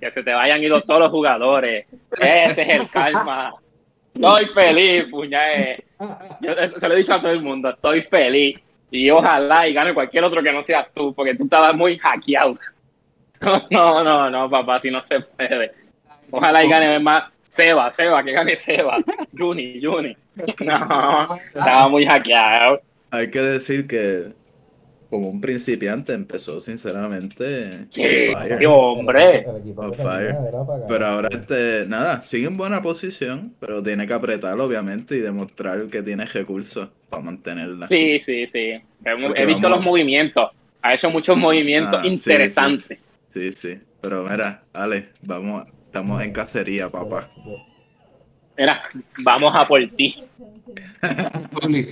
[0.00, 1.86] Que se te vayan ido todos los jugadores.
[2.18, 3.54] Ese es el calma.
[4.14, 5.84] Estoy feliz, puñet.
[6.40, 8.58] Yo se lo he dicho a todo el mundo, estoy feliz.
[8.90, 12.56] Y ojalá y gane cualquier otro que no seas tú, porque tú estabas muy hackeado.
[13.70, 15.72] No, no, no, papá, si no se puede.
[16.32, 18.98] Ojalá y gane más Seba, Seba, que gane Seba.
[19.38, 20.16] Juni, Juni.
[20.60, 22.80] No, estaba muy hackeado.
[23.10, 24.32] Hay que decir que
[25.10, 28.58] como un principiante empezó sinceramente Sí, fire.
[28.58, 29.44] sí, hombre.
[29.94, 30.36] Fire.
[30.88, 35.86] Pero ahora este, nada, sigue en buena posición, pero tiene que apretar obviamente y demostrar
[35.88, 37.86] que tiene recursos para mantenerla.
[37.88, 38.80] Sí, sí, sí.
[39.04, 40.50] Porque He visto vamos- los movimientos.
[40.80, 42.98] Ha hecho muchos movimientos Ah, sí, interesantes.
[43.28, 43.78] Sí, sí.
[44.00, 47.28] Pero mira, Ale, vamos, estamos en cacería, papá.
[48.56, 48.82] Mira,
[49.18, 50.24] vamos a por ti.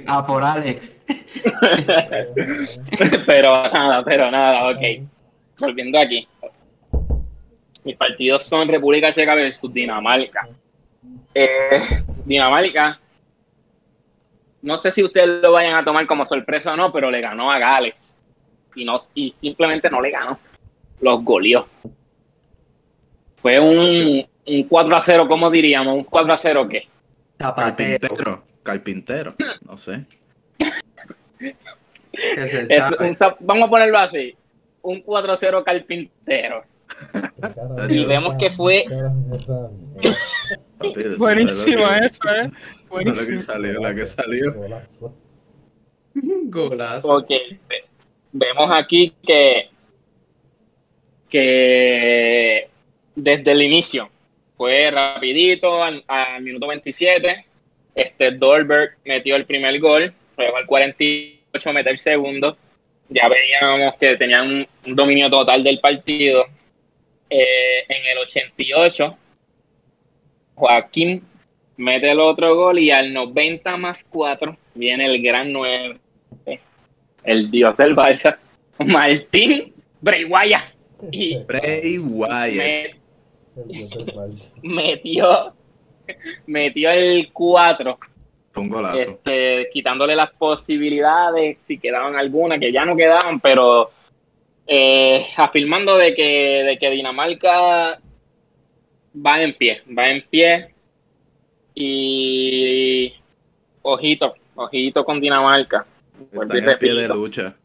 [0.07, 0.99] A por Alex.
[3.27, 5.07] pero nada, pero nada, ok.
[5.59, 6.27] Volviendo aquí.
[7.85, 10.49] Mis partidos son República Checa versus Dinamarca.
[11.35, 11.81] Eh,
[12.25, 12.99] Dinamarca,
[14.63, 17.53] no sé si ustedes lo vayan a tomar como sorpresa o no, pero le ganó
[17.53, 18.17] a Gales.
[18.75, 20.39] Y, no, y simplemente no le ganó.
[21.03, 21.69] Los goleó.
[23.43, 25.95] Fue un, un 4 a 0, ¿cómo diríamos?
[25.97, 26.89] ¿Un 4 a 0 qué?
[27.39, 27.99] Zapatero.
[27.99, 29.35] Carpintero, carpintero,
[29.67, 30.05] no sé.
[32.13, 33.05] Es chape.
[33.09, 34.35] un vamos a ponerlo así.
[34.83, 36.65] Un 4 a 0 carpintero.
[37.13, 38.85] ¿Qué carajo Y es vemos que fue-
[40.81, 42.51] es Buenísima es eso, eh.
[42.91, 44.53] que- lo que salió, la que salió.
[44.55, 45.15] Golazo.
[46.15, 47.17] Golazo.
[47.17, 47.29] Ok,
[47.69, 47.85] ve-
[48.33, 49.71] vemos aquí que,
[51.29, 52.70] que
[53.23, 54.11] desde el inicio
[54.57, 57.47] fue rapidito al, al minuto 27.
[57.95, 62.57] Este Dolberg metió el primer gol, luego al 48 mete el segundo.
[63.09, 66.47] Ya veíamos que tenían un, un dominio total del partido.
[67.29, 69.17] Eh, en el 88,
[70.57, 71.25] Joaquín
[71.77, 75.99] mete el otro gol y al 90 más 4 viene el gran 9
[77.25, 78.37] el dios del Barça,
[78.79, 80.73] Martín Breguaya,
[81.11, 81.39] y
[84.63, 85.53] metió,
[86.47, 87.99] metió el 4
[88.53, 88.99] Fue un golazo.
[88.99, 93.91] este, quitándole las posibilidades, si quedaban algunas, que ya no quedaban, pero
[94.67, 98.01] eh, afirmando de que, de que Dinamarca
[99.15, 100.75] va en pie, va en pie
[101.75, 103.13] y
[103.83, 105.87] ojito, ojito con Dinamarca.
[106.33, 107.57] Están en pie de lucha.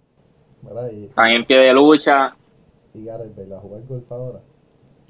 [1.09, 2.35] Están en pie de lucha.
[2.93, 4.39] y Gareth Bale a jugar golf ahora.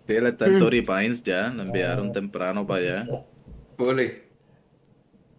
[0.07, 3.07] Sí, él está en Tory Pines ya, lo enviaron temprano para allá.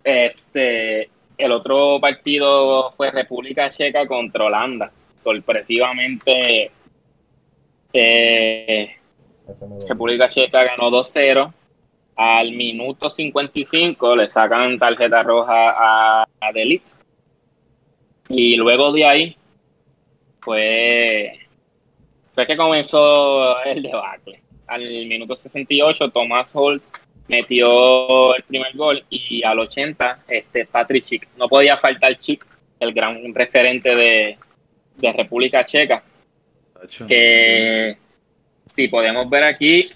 [0.02, 4.90] Este, el otro partido fue República Checa contra Holanda.
[5.22, 6.70] Sorpresivamente,
[7.92, 8.96] eh.
[9.88, 11.52] República Checa ganó 2-0.
[12.16, 16.88] Al minuto 55 le sacan tarjeta roja a, a De Ligt.
[18.29, 19.37] Y luego de ahí
[20.40, 21.38] fue,
[22.35, 24.45] fue que comenzó el debacle.
[24.66, 26.90] Al minuto 68 Tomás Holtz
[27.29, 31.29] metió el primer gol y al 80 este Patrick Schick.
[31.37, 32.46] No podía faltar Schick,
[32.81, 34.38] el gran referente de,
[34.96, 36.02] de República Checa
[37.09, 37.96] que
[38.66, 39.90] si podemos ver aquí,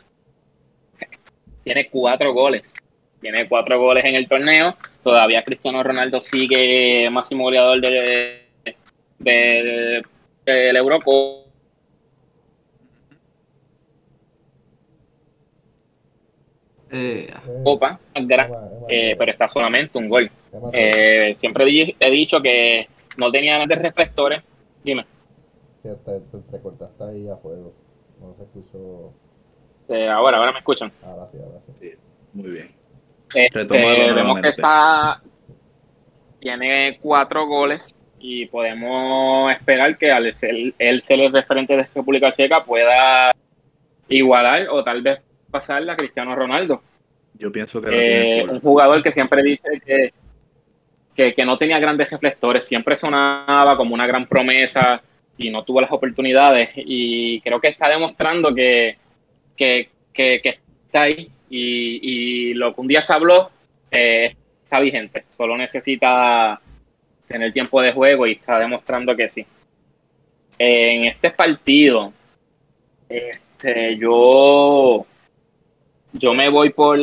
[1.65, 2.75] tiene cuatro goles.
[3.21, 4.77] Tiene cuatro goles en el torneo.
[5.03, 8.41] Todavía Cristiano Ronaldo sigue máximo goleador de,
[9.19, 10.03] de-
[10.47, 11.40] del Eurocopa.
[16.93, 17.33] Eh,
[18.15, 18.51] Eh, Gran-
[18.89, 20.31] eh, pero está solamente un gol.
[20.73, 24.43] Eh, siempre di- he dicho que no tenía nada de reflectores.
[24.83, 25.05] Dime,
[25.83, 27.73] te, te, te cortaste ahí a fuego.
[28.21, 29.13] No se escuchó.
[29.89, 30.91] eh, ahora, ahora me escuchan.
[31.03, 31.93] Ahora sí, ahora sí.
[32.35, 32.71] Muy bien.
[33.35, 33.65] Este,
[34.15, 35.21] vemos que está
[36.41, 42.33] tiene cuatro goles y podemos esperar que al ser él ser el referente de República
[42.35, 43.31] Checa pueda
[44.09, 46.83] igualar o tal vez pasarle a Cristiano Ronaldo.
[47.39, 48.51] Yo pienso que tiene Eh, full.
[48.51, 50.13] un jugador que siempre dice que,
[51.15, 55.03] que, que no tenía grandes reflectores, siempre sonaba como una gran promesa
[55.39, 58.97] y no tuvo las oportunidades y creo que está demostrando que,
[59.57, 63.51] que, que- que está ahí y, y lo que un día se habló
[63.91, 64.35] eh,
[64.65, 66.61] está vigente, solo necesita
[67.27, 69.47] tener tiempo de juego y está demostrando que sí.
[70.59, 72.13] En este partido,
[73.09, 75.07] este, yo
[76.13, 76.99] yo me voy por,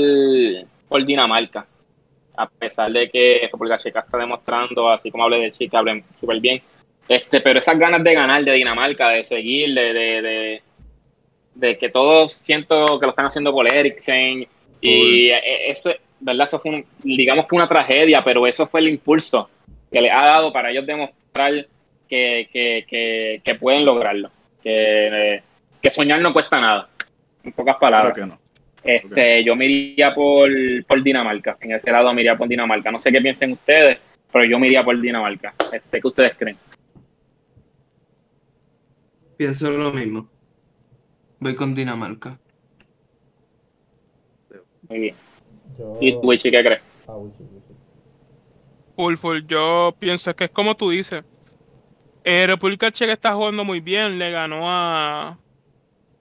[0.88, 1.66] por Dinamarca.
[2.36, 6.40] A pesar de que República Checa está demostrando, así como hablé de Chica, hablen súper
[6.40, 6.62] bien.
[7.10, 10.62] Este, pero esas ganas de ganar de Dinamarca, de seguir, de, de, de,
[11.56, 14.48] de que todos siento que lo están haciendo por Eriksen.
[14.82, 16.46] Y e- ese, ¿verdad?
[16.46, 19.50] Eso fue, un- digamos que una tragedia, pero eso fue el impulso
[19.92, 21.66] que les ha dado para ellos demostrar
[22.08, 24.30] que, que, que, que pueden lograrlo.
[24.62, 25.42] Que,
[25.82, 26.90] que soñar no cuesta nada.
[27.44, 28.14] En pocas palabras.
[28.14, 28.38] que no.
[28.88, 30.50] Este, yo me iría por,
[30.88, 31.58] por Dinamarca.
[31.62, 32.90] En ese lado me iría por Dinamarca.
[32.90, 33.98] No sé qué piensen ustedes,
[34.32, 35.54] pero yo me iría por Dinamarca.
[35.72, 36.58] Este, ¿Qué ustedes creen?
[39.38, 40.28] pienso lo mismo.
[41.40, 42.40] Voy con Dinamarca.
[44.90, 45.16] Muy bien.
[45.78, 45.98] Yo.
[46.02, 46.82] ¿Y tú, Ichi, qué crees?
[47.08, 47.18] Ah.
[48.96, 49.40] Full, full.
[49.48, 51.24] Yo pienso que es como tú dices.
[52.24, 54.18] Eh, República Checa está jugando muy bien.
[54.18, 55.38] Le ganó a,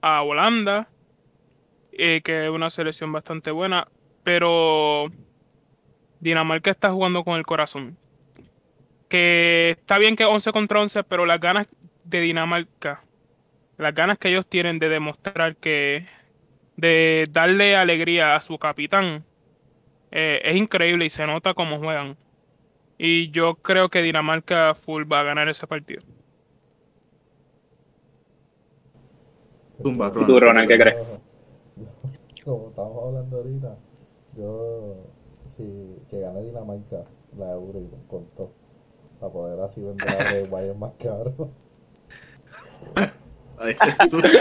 [0.01, 0.87] a Holanda,
[1.97, 3.87] eh, que es una selección bastante buena.
[4.23, 5.11] Pero
[6.19, 7.97] Dinamarca está jugando con el corazón.
[9.09, 11.67] Que está bien que 11 contra 11, pero las ganas
[12.03, 13.03] de Dinamarca,
[13.77, 16.05] las ganas que ellos tienen de demostrar que,
[16.75, 19.23] de darle alegría a su capitán,
[20.11, 22.17] eh, es increíble y se nota cómo juegan.
[22.97, 26.01] Y yo creo que Dinamarca full va a ganar ese partido.
[29.81, 30.97] Tumba, ¿Y tú, Ronald, qué crees?
[32.47, 33.75] Como estamos hablando ahorita,
[34.37, 34.95] yo.
[35.57, 37.03] Sí, que gane Dinamarca
[37.37, 38.51] la euro y con, todo.
[39.19, 41.49] Para poder así vender a Bray Wyatt más caro.
[43.57, 44.23] Ay, Jesús.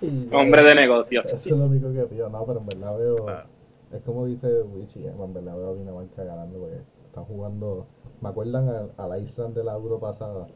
[0.00, 1.26] Y yo- Hombre de negocios.
[1.26, 3.28] Eso es lo único que pido, no, pero en verdad veo.
[3.28, 3.46] Ah.
[3.92, 7.86] Es como dice Wichi, eh, en verdad veo a Dinamarca ganando porque están jugando.
[8.20, 10.48] Me acuerdan a, a la Island de la Euro pasada,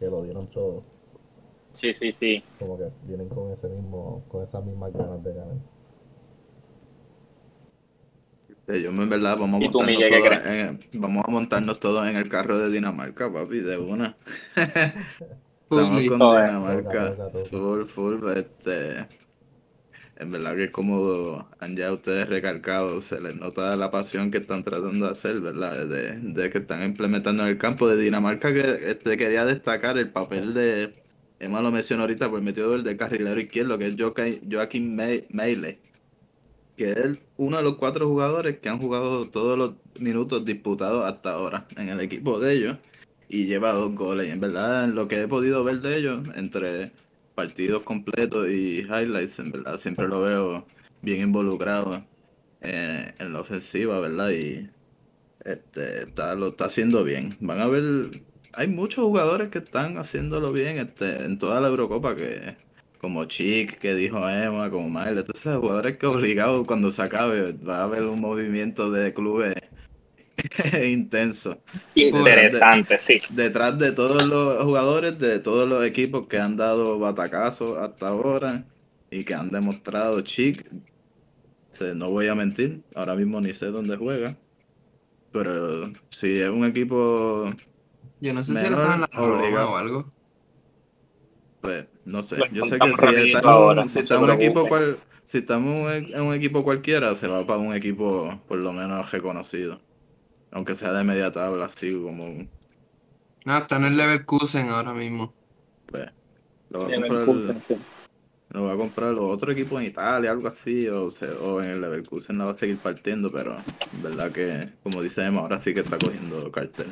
[0.00, 0.82] que lo dieron todo.
[1.74, 2.42] Sí, sí, sí.
[2.58, 5.56] Como que vienen con ese mismo, con esas mismas ganas de ganar.
[8.66, 11.80] Eh, Yo en verdad vamos a ¿Y tú, montarnos Miguel, todos en, vamos a montarnos
[11.80, 14.16] todos en el carro de Dinamarca, papi, de una.
[15.70, 16.34] Estamos con eh.
[16.34, 17.14] Dinamarca.
[17.16, 17.50] Toca, toca, toca.
[17.50, 19.08] Full, full, este.
[20.16, 24.62] En verdad que como han ya ustedes recalcado, se les nota la pasión que están
[24.64, 25.86] tratando de hacer, ¿verdad?
[25.86, 30.10] De, de que están implementando en el campo de Dinamarca, que este, quería destacar el
[30.12, 31.03] papel de,
[31.44, 35.26] Emma lo mencionó ahorita, pues metió el de carrilero izquierdo, que es Joaquín Joaquín Me-
[35.30, 35.80] Meile.
[36.76, 41.32] que es uno de los cuatro jugadores que han jugado todos los minutos disputados hasta
[41.34, 42.78] ahora en el equipo de ellos
[43.28, 44.28] y lleva dos goles.
[44.28, 46.92] Y en verdad, lo que he podido ver de ellos, entre
[47.34, 50.66] partidos completos y highlights, en verdad, siempre lo veo
[51.02, 52.04] bien involucrado
[52.60, 54.30] en, en la ofensiva, ¿verdad?
[54.30, 54.70] Y
[55.44, 57.36] este, está, lo está haciendo bien.
[57.40, 58.22] Van a ver,
[58.56, 62.56] hay muchos jugadores que están haciéndolo bien este, en toda la Eurocopa que
[63.04, 67.80] como Chic, que dijo Emma, como Miles, entonces jugadores que obligados cuando se acabe va
[67.80, 69.54] a haber un movimiento de clubes
[70.82, 71.60] intenso.
[71.94, 73.18] Interesante, sí.
[73.28, 78.64] Detrás de todos los jugadores, de todos los equipos que han dado batacazos hasta ahora
[79.10, 80.64] y que han demostrado Chic,
[81.94, 84.36] no voy a mentir, ahora mismo ni sé dónde juega,
[85.30, 87.52] pero si es un equipo
[88.24, 89.72] Yo no sé si está en la Roma obligado.
[89.72, 90.12] o algo.
[91.60, 94.30] Pues no sé, Lo yo sé que si está en un, ahora, si está un
[94.30, 98.72] equipo cual, si estamos en un equipo cualquiera, se va para un equipo por lo
[98.72, 99.78] menos reconocido.
[100.52, 102.46] Aunque sea de media tabla, así como
[103.44, 105.34] No, está en el Leverkusen ahora mismo.
[105.86, 106.06] pues,
[106.70, 107.76] lo va a comprar, sí.
[108.50, 111.68] lo va a comprar los otros equipos en Italia, algo así, o, se- o en
[111.68, 113.56] el Leverkusen la va a seguir partiendo, pero
[113.92, 116.86] en verdad que, como dice Emma, ahora sí que está cogiendo cartel.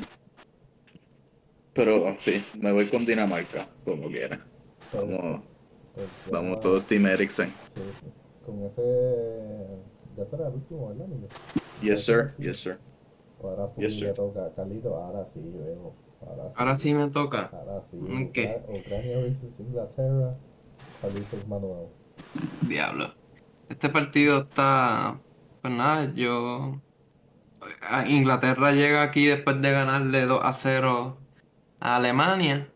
[1.73, 4.39] Pero sí, me voy con Dinamarca, como quiera.
[4.91, 5.41] Pero, Vamos,
[5.95, 7.49] pues, ya- vamos todos Team Eriksen.
[7.49, 8.07] Sí, sí.
[8.45, 8.81] Con ese.
[10.17, 11.29] Ya será el último, ¿verdad, Miguel?
[11.81, 12.33] Yes, sir.
[12.37, 12.77] Yes, sir.
[13.41, 14.53] Ahora fui, Yes, le toca.
[14.55, 15.93] Carlito, ahora sí, veo.
[16.21, 16.55] Ahora sí.
[16.57, 17.49] Ahora sí me toca.
[17.51, 17.97] Ahora sí.
[17.97, 18.37] Ok.
[18.37, 20.35] Ucra- Ucrania versus Inglaterra.
[21.01, 21.87] Carlitos Manuel.
[22.61, 23.13] Diablo.
[23.67, 25.19] Este partido está.
[25.61, 26.79] Pues nada, yo.
[28.07, 31.17] Inglaterra llega aquí después de ganarle 2 a 0
[31.83, 32.69] Alemania.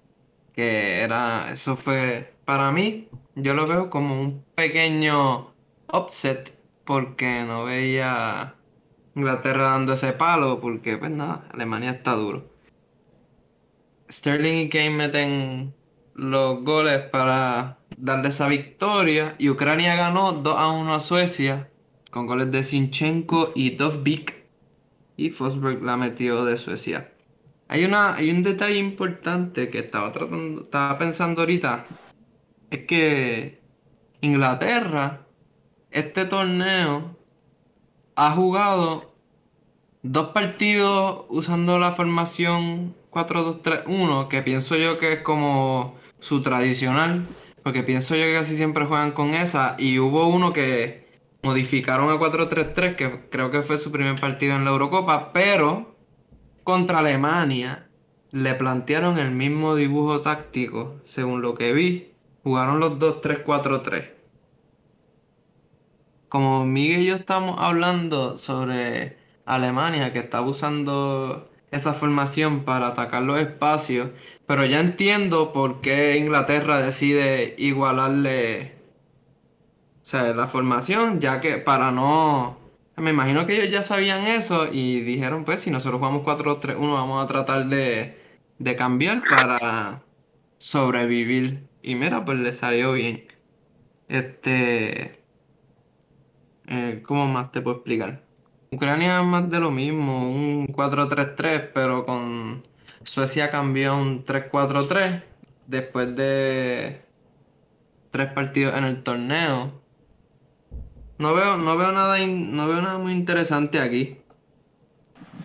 [0.54, 1.52] Que era.
[1.54, 2.34] Eso fue.
[2.46, 5.54] Para mí, yo lo veo como un pequeño
[5.92, 6.58] upset.
[6.84, 8.56] Porque no veía
[9.16, 10.60] Inglaterra dando ese palo.
[10.60, 12.50] Porque, pues nada, Alemania está duro.
[14.10, 15.74] Sterling y Kane meten
[16.14, 19.36] los goles para darle esa victoria.
[19.38, 21.70] Y Ucrania ganó 2 a 1 a Suecia
[22.12, 24.36] con goles de Sinchenko y Dovbik.
[25.18, 27.12] Y Forsberg la metió de Suecia.
[27.70, 31.86] Hay, una, hay un detalle importante que estaba, tratando, estaba pensando ahorita.
[32.70, 33.62] Es que
[34.22, 35.26] Inglaterra,
[35.92, 37.16] este torneo,
[38.16, 39.14] ha jugado
[40.02, 47.28] dos partidos usando la formación 4-2-3-1, que pienso yo que es como su tradicional,
[47.64, 51.08] porque pienso yo que casi siempre juegan con esa, y hubo uno que
[51.44, 55.97] modificaron a 4-3-3, que creo que fue su primer partido en la Eurocopa, pero
[56.68, 57.88] contra Alemania
[58.32, 62.12] le plantearon el mismo dibujo táctico, según lo que vi,
[62.44, 64.10] jugaron los dos 3-4-3.
[66.28, 73.24] Como Miguel y yo estamos hablando sobre Alemania, que está usando esa formación para atacar
[73.24, 74.10] los espacios,
[74.46, 78.74] pero ya entiendo por qué Inglaterra decide igualarle,
[80.02, 82.67] o sea, la formación, ya que para no...
[82.98, 87.24] Me imagino que ellos ya sabían eso y dijeron, pues si nosotros jugamos 4-3-1 vamos
[87.24, 88.18] a tratar de,
[88.58, 90.02] de cambiar para
[90.58, 91.68] sobrevivir.
[91.84, 93.26] Y mira, pues le salió bien.
[94.08, 95.24] Este...
[96.68, 98.24] Eh, ¿cómo más te puedo explicar?
[98.72, 102.64] Ucrania es más de lo mismo, un 4-3-3, pero con
[103.04, 105.24] Suecia cambió un 3-4-3
[105.68, 107.02] después de
[108.12, 109.72] tres partidos en el torneo.
[111.20, 114.18] No veo, no veo nada, in- no veo nada muy interesante aquí.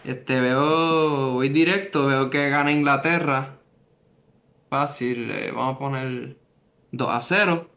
[0.04, 3.56] Este, veo, voy directo, veo que gana Inglaterra.
[4.68, 6.36] Fácil, eh, vamos a poner
[6.90, 7.68] 2 a 0.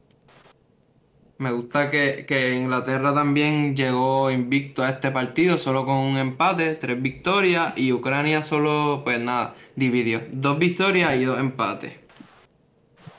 [1.38, 6.76] Me gusta que, que Inglaterra también llegó invicto a este partido, solo con un empate,
[6.76, 10.22] tres victorias, y Ucrania solo, pues nada, dividió.
[10.32, 11.98] Dos victorias y dos empates.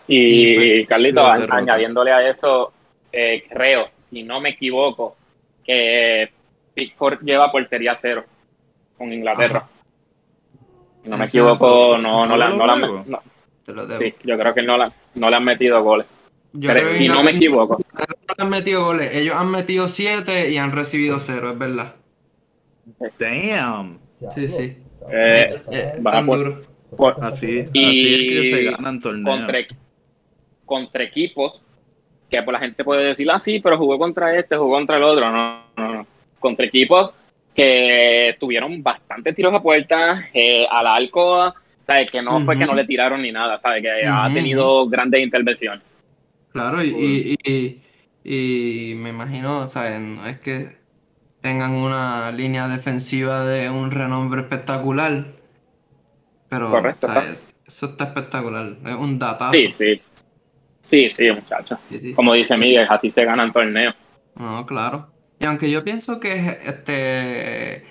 [0.09, 1.59] Y, Y, Carlito, a- derrotas.
[1.63, 2.73] añadiéndole a eso,
[3.13, 5.17] eh, creo, si no me equivoco,
[5.65, 6.31] que
[6.75, 8.25] Pickford lleva portería cero
[8.97, 9.69] con Inglaterra.
[11.03, 13.05] Si no me Eso equivoco, no, no, la, ¿Solo no, la- juego?
[13.07, 13.23] no-
[13.65, 14.01] Te lo debo.
[14.01, 16.07] sí, yo creo que no, la, no le han metido goles.
[16.53, 17.79] Yo Pero creo que si no me equivoco.
[17.79, 19.11] no han metido goles.
[19.13, 21.95] Ellos han metido siete y han recibido cero, es verdad.
[23.19, 23.99] Damn.
[24.35, 24.77] Sí, sí.
[25.11, 26.63] Eh, Eh, va tan por- duro.
[26.97, 29.39] por- Así, Y así es que se ganan torneos.
[29.39, 29.59] contra,
[30.65, 31.65] contra equipos
[32.31, 35.03] que pues, la gente puede decir, ah, sí, pero jugó contra este, jugó contra el
[35.05, 35.31] otro.
[35.31, 36.07] No, no, no.
[36.39, 37.13] Contra equipos
[37.55, 41.55] que tuvieron bastantes tiros a puerta, eh, al arco,
[41.87, 42.11] ¿sabes?
[42.11, 43.83] que no fue que no le tiraron ni nada, ¿sabes?
[43.83, 45.83] que ha tenido grandes intervenciones.
[46.53, 47.83] Claro, y, y, y-
[48.29, 50.77] Y me imagino, sea, no es que
[51.41, 55.27] tengan una línea defensiva de un renombre espectacular.
[56.49, 57.09] Pero, Correcto,
[57.67, 58.77] eso está espectacular.
[58.85, 59.53] Es un datazo.
[59.55, 60.01] Sí, sí.
[60.87, 61.79] Sí, sí, muchachos.
[61.91, 62.15] Sí, sí.
[62.15, 62.61] Como dice Sí.
[62.61, 63.95] Miguel, así se ganan torneos.
[64.37, 65.09] No, claro.
[65.39, 67.85] Y aunque yo pienso que este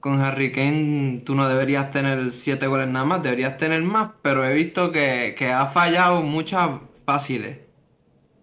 [0.00, 4.44] con Harry Kane tú no deberías tener siete goles nada más, deberías tener más, pero
[4.44, 6.70] he visto que, que ha fallado muchas
[7.04, 7.58] fáciles.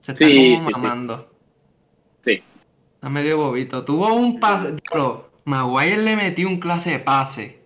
[0.01, 0.71] Se está Sí, como sí, sí.
[0.71, 1.31] mamando.
[2.19, 2.43] Sí.
[2.95, 3.85] Está medio bobito.
[3.85, 4.75] Tuvo un pase.
[4.91, 7.59] Diablo, Maguire le metió un clase de pase.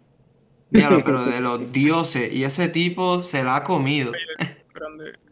[0.69, 2.31] Diablo, pero de los dioses.
[2.31, 4.11] Y ese tipo se la ha comido.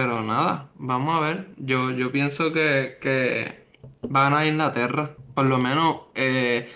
[0.00, 1.48] Pero nada, vamos a ver.
[1.56, 3.66] Yo, yo pienso que, que
[4.04, 5.16] va a Inglaterra.
[5.34, 6.68] Por lo menos eh,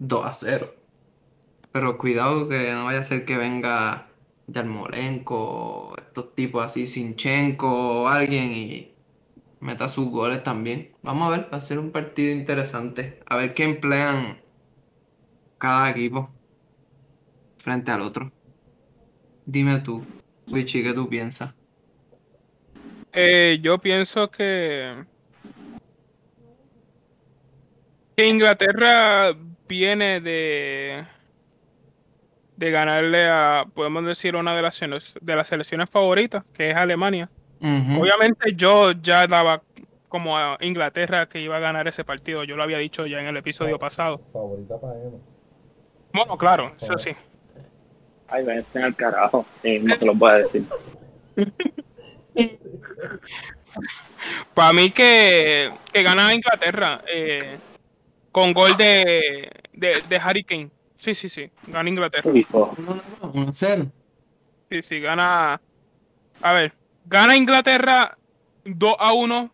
[0.00, 0.74] 2 a 0.
[1.70, 4.08] Pero cuidado que no vaya a ser que venga
[4.48, 8.92] Yarmolenko, estos tipos así, Sinchenko o alguien y
[9.60, 10.96] meta sus goles también.
[11.02, 13.20] Vamos a ver, va a ser un partido interesante.
[13.26, 14.40] A ver qué emplean
[15.58, 16.28] cada equipo
[17.56, 18.32] frente al otro.
[19.46, 20.04] Dime tú,
[20.50, 21.54] Wichi, ¿qué tú piensas?
[23.14, 25.04] Eh, yo pienso que,
[28.16, 29.32] que Inglaterra
[29.68, 31.04] viene de,
[32.56, 37.28] de ganarle a, podemos decir, una de las, de las selecciones favoritas, que es Alemania.
[37.60, 39.62] Obviamente yo ya daba
[40.08, 43.26] como a Inglaterra que iba a ganar ese partido, yo lo había dicho ya en
[43.26, 44.18] el episodio pasado.
[44.32, 45.18] Favorita para Emma.
[46.12, 47.10] Bueno, claro, eso sí.
[48.28, 49.46] Ay, váyanse al carajo.
[49.62, 50.64] Sí, no te lo voy a decir.
[54.54, 57.58] Para mí que, que gana Inglaterra eh,
[58.32, 60.70] con gol de, de, de Harry Kane.
[60.96, 62.30] Sí, sí, sí, gana Inglaterra.
[62.30, 62.74] Uy, fo.
[62.78, 63.86] No, no, no, 1 0.
[64.70, 65.60] Sí, sí, gana.
[66.40, 66.72] A ver,
[67.04, 68.16] gana Inglaterra
[68.64, 69.50] 2 a 1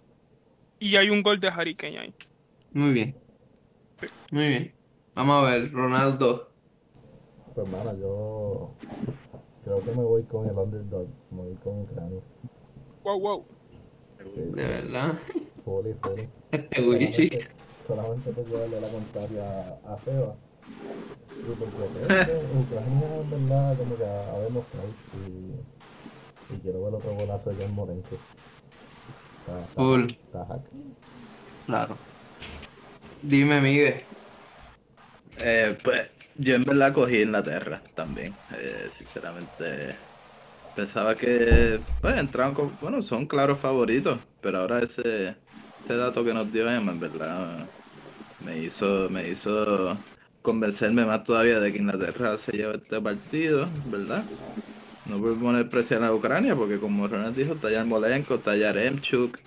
[0.79, 2.15] y hay un gol de Harry Kane ahí.
[2.73, 3.17] Muy bien.
[4.31, 4.75] Muy bien.
[5.15, 6.51] Vamos a ver, Ronaldo.
[7.55, 8.75] Pues hermana, yo
[9.65, 12.21] creo que me voy con el underdog, me voy con Ucrania.
[13.05, 13.45] Wow, wow.
[14.19, 15.15] Sí, sí, De verdad.
[15.65, 16.29] fully, fully.
[16.51, 17.29] Este Wichi.
[17.29, 17.49] Solamente,
[17.87, 20.35] solamente por llevarle la contraria a, Seba.
[20.69, 21.71] Y porque
[22.09, 27.63] que Ucrania en verdad como que ha, demostrado y, y quiero ver otro golazo de
[27.63, 28.19] Jan Morenko.
[29.41, 30.63] Está, está, hack.
[31.67, 31.97] Claro.
[33.23, 34.03] Dime, Miguel.
[35.39, 38.35] Eh, pues yo en verdad cogí Inglaterra también.
[38.57, 39.97] Eh, sinceramente
[40.81, 45.37] pensaba que pues entraban con, bueno, son claros favoritos, pero ahora ese,
[45.85, 47.67] ese dato que nos dio Emma en verdad
[48.43, 49.99] me hizo, me hizo
[50.41, 54.25] convencerme más todavía de que Inglaterra se lleva este partido, ¿verdad?
[55.05, 59.39] No poner presión a Ucrania, porque como Ronald dijo, está Yarmolenko, está Yaremchuk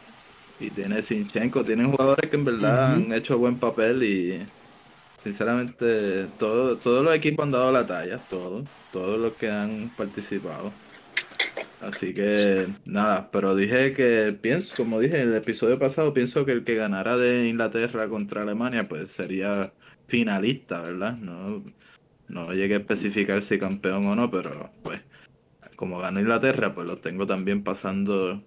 [0.60, 4.48] y tiene Sinchenko, tienen jugadores que en verdad han hecho buen papel y
[5.18, 10.72] sinceramente todo, todos los equipos han dado la talla, todos, todos los que han participado.
[11.84, 16.54] Así que nada, pero dije que pienso, como dije en el episodio pasado, pienso que
[16.54, 19.74] el que ganara de Inglaterra contra Alemania pues sería
[20.08, 21.18] finalista, ¿verdad?
[21.18, 21.64] No,
[22.30, 25.02] no llegué a especificar si campeón o no, pero pues
[25.76, 28.42] como ganó Inglaterra, pues los tengo también pasando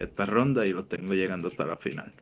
[0.00, 2.12] esta ronda y los tengo llegando hasta la final.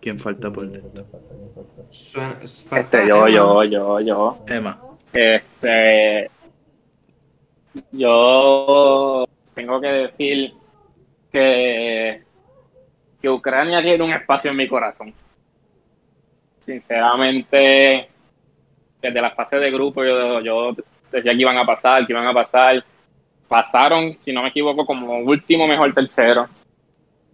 [0.00, 1.04] ¿Quién falta por ¿Quién dentro?
[1.90, 3.30] Este, yo, Emma.
[3.30, 4.38] yo, yo, yo.
[4.46, 4.80] Emma.
[5.12, 6.30] Este,
[7.92, 9.24] yo
[9.54, 10.52] tengo que decir
[11.32, 12.22] que,
[13.20, 15.12] que Ucrania tiene un espacio en mi corazón.
[16.60, 18.08] Sinceramente,
[19.00, 20.74] desde las fases de grupo yo, yo
[21.10, 22.84] decía que iban a pasar, que iban a pasar.
[23.48, 26.46] Pasaron, si no me equivoco, como último mejor tercero,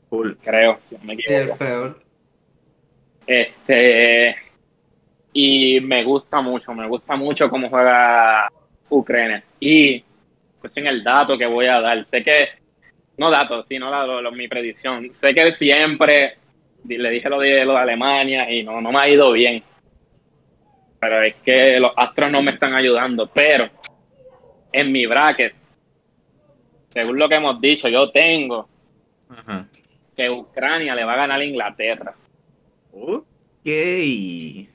[0.09, 0.33] Full.
[0.45, 1.59] creo, si no me Sí, el equivoco.
[1.59, 2.04] peor.
[3.27, 4.37] Este,
[5.33, 8.49] y me gusta mucho, me gusta mucho cómo juega
[8.89, 9.43] Ucrania.
[9.61, 10.05] Y
[10.57, 12.05] escuchen el dato que voy a dar.
[12.07, 12.49] Sé que,
[13.17, 15.13] no datos, sino la- lo- lo- mi predicción.
[15.15, 16.37] Sé que siempre
[16.87, 19.63] le dije lo de, lo de Alemania y no, no me ha ido bien.
[21.01, 23.27] Pero es que los astros no me están ayudando.
[23.27, 23.69] Pero
[24.73, 25.55] en mi bracket,
[26.89, 28.69] según lo que hemos dicho, yo tengo
[29.29, 29.67] Ajá.
[30.17, 32.15] que Ucrania le va a ganar a Inglaterra.
[32.97, 34.69] Ok.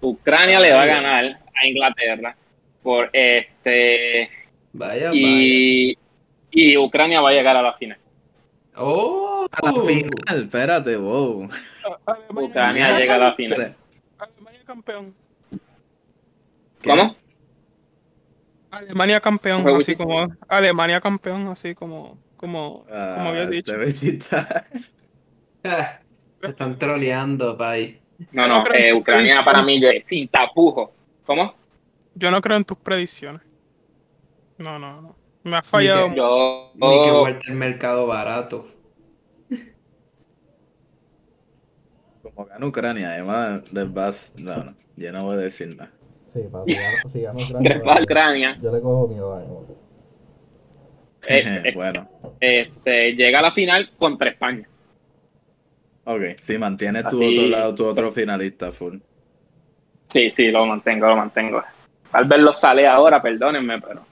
[0.00, 2.36] Ucrania le va a ganar a Inglaterra
[2.82, 4.30] por este
[4.72, 5.10] Vaya, vaya.
[5.14, 5.96] y,
[6.50, 7.98] y Ucrania va a llegar a la final.
[8.76, 11.48] Oh, A la final, espérate, wow.
[12.06, 13.76] Alemania, Ucrania llega a la final.
[14.18, 15.14] Alemania campeón.
[16.82, 16.90] ¿Qué?
[16.90, 17.16] ¿Cómo?
[18.70, 23.72] Alemania campeón, así como Alemania campeón, así como como como Ah, había dicho.
[26.42, 28.00] Me están troleando, pay.
[28.32, 30.92] No, No eh, Ucrania para mí ya- sin tapujo.
[31.24, 31.54] ¿Cómo?
[32.14, 33.42] Yo no creo en tus predicciones.
[34.58, 35.16] No, no, no.
[35.42, 36.08] Me has Ni fallado.
[36.10, 36.70] que- Yo.
[36.74, 38.66] Ni que vuelta el mercado barato.
[42.22, 44.32] Como gana Ucrania, además del Bas.
[44.36, 45.90] No, no, yo no voy a decir nada.
[46.32, 46.64] Sí, para
[47.08, 47.38] si gano
[48.02, 48.58] Ucrania.
[48.60, 49.64] Yo le cojo miedo a Emo.
[51.28, 52.08] Eh, eh, bueno,
[52.40, 54.68] este, llega a la final contra España.
[56.06, 56.22] Ok.
[56.40, 58.98] Si mantienes tu Así- otro lado, tu otro finalista full.
[60.08, 61.62] Sí, sí, lo mantengo, lo mantengo.
[62.10, 64.06] Tal vez lo sale ahora, perdónenme, pero.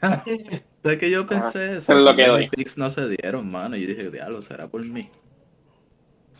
[0.82, 1.78] Es que yo pensé eso.
[1.78, 2.40] eso es lo que doy.
[2.40, 3.76] mis picks no se dieron, mano.
[3.76, 5.08] Y yo dije, diablo, será por mí.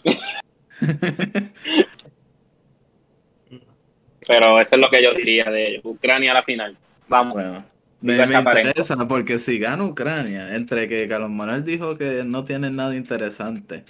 [4.27, 5.85] Pero eso es lo que yo diría de ellos.
[5.85, 6.77] Ucrania a la final.
[7.09, 7.35] Vamos.
[7.35, 7.65] Bueno,
[8.01, 12.97] me, interesa porque si gana Ucrania, entre que Carlos Manuel dijo que no tiene nada
[12.97, 13.85] interesante,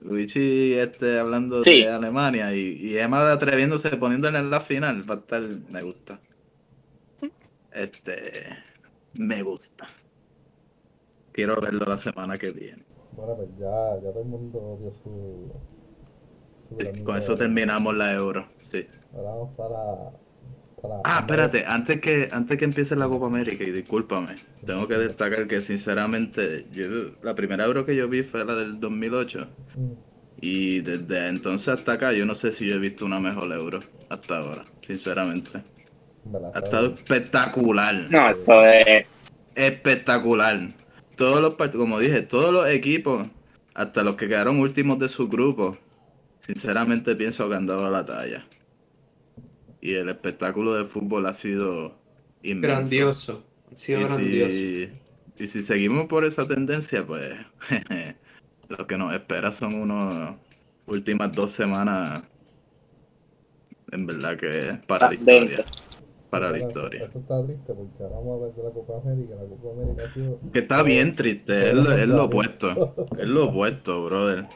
[0.00, 1.82] Luigi este, hablando Sí.
[1.82, 6.20] de Alemania y, y Emma atreviéndose poniéndole en la final, va a estar, me gusta.
[7.72, 8.44] Este,
[9.14, 9.88] me gusta.
[11.32, 12.84] Quiero verlo la semana que viene.
[13.12, 15.52] Bueno, pues ya, ya todo el mundo dio su.
[16.68, 18.48] su Sí, con eso de- terminamos la euro.
[18.62, 18.86] Sí.
[19.14, 20.27] Ahora vamos para.
[20.82, 24.96] Para Ah, espérate, antes que, antes que empiece la Copa América, y discúlpame, tengo que
[24.98, 26.86] destacar que sinceramente, yo,
[27.22, 29.48] la primera euro que yo vi fue la del 2008.
[29.74, 29.92] Mm,
[30.40, 33.80] Y desde entonces hasta acá, yo no sé si yo he visto una mejor euro
[34.08, 35.64] hasta ahora, sinceramente.
[36.24, 37.94] verdad, Ha estado espectacular.
[38.10, 39.06] No, esto es.
[39.54, 40.74] Espectacular.
[41.16, 43.26] Todos los partidos, como dije, todos los equipos,
[43.74, 45.78] hasta los que quedaron últimos de sus grupos,
[46.40, 48.46] sinceramente pienso que han dado la talla.
[49.80, 51.94] Y el espectáculo de fútbol ha sido
[52.42, 52.76] inmenso.
[52.76, 53.44] Grandioso.
[53.72, 54.50] Ha sido Y grandioso.
[54.52, 54.90] si,
[55.38, 57.34] y si seguimos por esa tendencia, pues
[58.68, 60.34] lo que nos espera son unas
[60.86, 62.22] últimas dos semanas,
[63.92, 65.64] en verdad que para la historia.
[66.30, 67.04] Para la historia.
[67.06, 69.34] Eso está triste porque ahora vamos a ver de la Copa América.
[69.36, 70.40] La Copa América ha sido.
[70.52, 72.94] Que está bien triste, es lo, es lo opuesto.
[73.16, 74.46] Es lo opuesto, brother.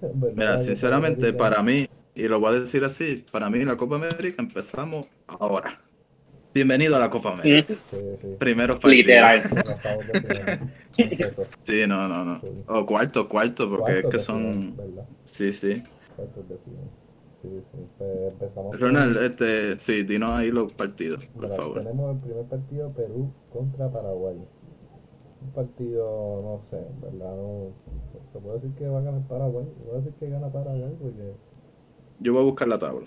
[0.36, 1.88] Mira, sinceramente, para mí,
[2.18, 5.80] y lo voy a decir así, para mí la Copa América empezamos ahora.
[6.52, 7.74] Bienvenido a la Copa América.
[7.92, 8.26] Sí, sí.
[8.40, 8.96] Primero partido.
[8.96, 9.42] Literal.
[11.62, 12.40] Sí, no, no, no.
[12.66, 14.72] O cuarto, cuarto, porque es que son...
[14.72, 15.08] final, ¿verdad?
[15.24, 15.84] Sí, sí.
[16.16, 16.90] Cuartos de final.
[17.40, 17.78] Sí, sí.
[17.98, 18.70] Pues empezamos.
[18.72, 21.78] con- Ronald, este, sí, dinos ahí los partidos, por Mira, favor.
[21.78, 24.38] tenemos el primer partido Perú contra Paraguay.
[25.40, 27.36] Un partido, no sé, ¿verdad?
[27.36, 27.70] No,
[28.32, 29.66] te puedo decir que va a ganar Paraguay.
[29.66, 31.32] Te puedo decir que gana Paraguay porque
[32.20, 33.06] Yo voy a buscar la tabla.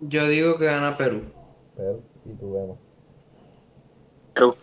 [0.00, 1.22] Yo digo que gana Perú.
[1.76, 2.78] Perú y tu vemos.
[4.34, 4.54] Perú.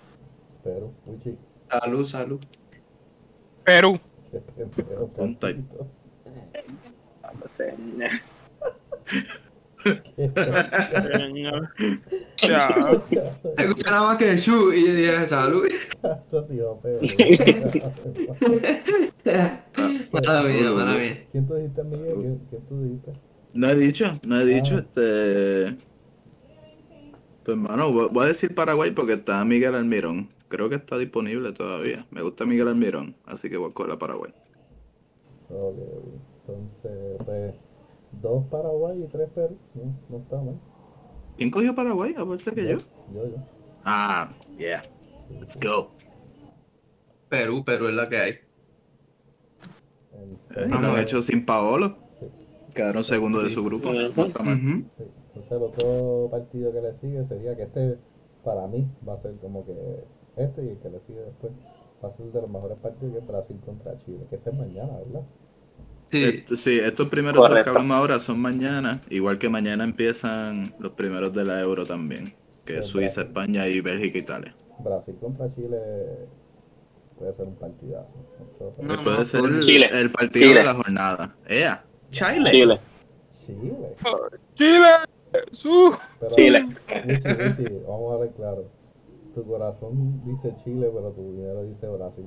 [0.63, 1.37] Perú, Wichi.
[1.69, 2.39] Salud, salud.
[3.65, 3.99] Perú.
[12.37, 13.01] Ya.
[13.55, 15.65] Se escucha nada más que el Shu y yo dije salud.
[20.11, 21.25] Mala mía.
[21.31, 22.15] ¿Quién tú dijiste, Miguel?
[22.15, 23.13] ¿Quién, quién tú dijiste?
[23.53, 24.79] No he dicho, no he dicho, Ah.
[24.79, 25.77] este...
[27.43, 30.29] Pues, hermano, voy a decir Paraguay porque está Miguel Almirón.
[30.47, 32.05] Creo que está disponible todavía.
[32.11, 34.33] Me gusta Miguel Almirón, así que voy a coger a Paraguay.
[35.49, 35.77] Ok,
[36.47, 37.55] entonces, pues,
[38.11, 39.57] dos Paraguay y tres Perú.
[39.73, 40.59] No, no está mal.
[41.37, 42.77] ¿Quién cogió Paraguay aparte que yo?
[43.13, 43.37] Yo, yo.
[43.83, 44.83] Ah, yeah.
[45.29, 45.91] Let's go.
[47.29, 48.33] Perú, Perú es la que hay.
[50.67, 50.99] Lo a han ver.
[51.03, 51.97] hecho sin Paolo.
[52.73, 53.91] Quedaron segundo de su grupo.
[53.91, 57.97] Entonces el otro partido que le sigue sería que este,
[58.43, 59.73] para mí, va a ser como que
[60.37, 61.51] este y el que le sigue después
[62.03, 64.55] va a ser de los mejores partidos que es Brasil contra Chile, que este es
[64.57, 65.21] mañana, ¿verdad?
[66.11, 70.73] Sí, Esto- sí, estos primeros dos que hablamos ahora son mañana, igual que mañana empiezan
[70.79, 72.33] los primeros de la Euro también,
[72.65, 73.27] que es Pues Suiza, Brasil.
[73.27, 74.55] España y Bélgica, Italia.
[74.79, 75.77] Brasil contra Chile
[77.17, 78.15] puede ser un partidazo.
[78.81, 79.89] No, Puede no, ser el, Chile.
[79.93, 80.59] el partido Chile.
[80.59, 81.35] de la jornada.
[81.47, 81.83] ¡Ea!
[82.11, 82.51] ¡Chile!
[82.51, 82.79] Chile.
[83.47, 83.95] Chile.
[84.55, 84.87] Chile.
[85.51, 85.97] Su.
[86.19, 86.65] Pero, Chile.
[86.93, 88.65] Wichi, vamos a ver claro.
[89.33, 92.25] Tu corazón dice Chile, pero tu dinero dice Brasil.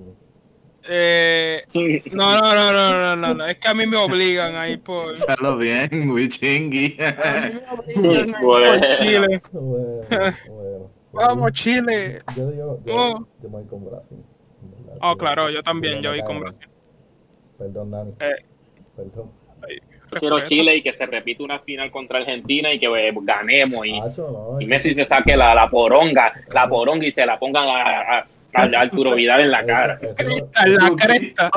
[0.88, 1.62] Eh,
[2.12, 3.46] no, no, no, no, no, no, no.
[3.46, 5.14] Es que a mí me obligan a ir por.
[5.16, 6.96] Salo bien, Wichingui.
[7.00, 7.60] A mí
[7.96, 8.86] me obligan por Bueno.
[9.00, 9.42] Chile.
[9.52, 10.90] Bueno, bueno.
[11.12, 12.18] Vamos, Chile.
[12.36, 13.26] Yo yo, Oh.
[13.42, 14.18] yo me voy con Brasil.
[15.00, 16.40] Oh, claro, yo también, yo voy con.
[16.40, 16.68] Brasil.
[17.58, 18.14] Perdón, Dani.
[18.20, 18.44] Eh.
[18.96, 19.30] Perdón.
[20.20, 20.44] Quiero.
[20.44, 24.00] Chile y que se repita una final contra Argentina y que eh, ganemos y,
[24.60, 28.26] y Messi se saque la, la poronga, la poronga y se la pongan a, a-
[28.56, 29.98] a Arturo Vidal en la cara.
[30.16, 31.50] Eso, eso, la cresta.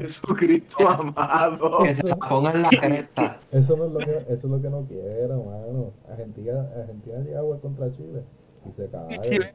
[0.00, 1.78] Jesucristo amado.
[1.82, 3.40] Que se la pongan en la cresta.
[3.50, 5.92] eso no es lo que, eso es lo que no quiero, mano.
[6.08, 8.22] Argentina, Argentina llega a contra Chile
[8.68, 9.20] y se Y cae.
[9.28, 9.54] Chile,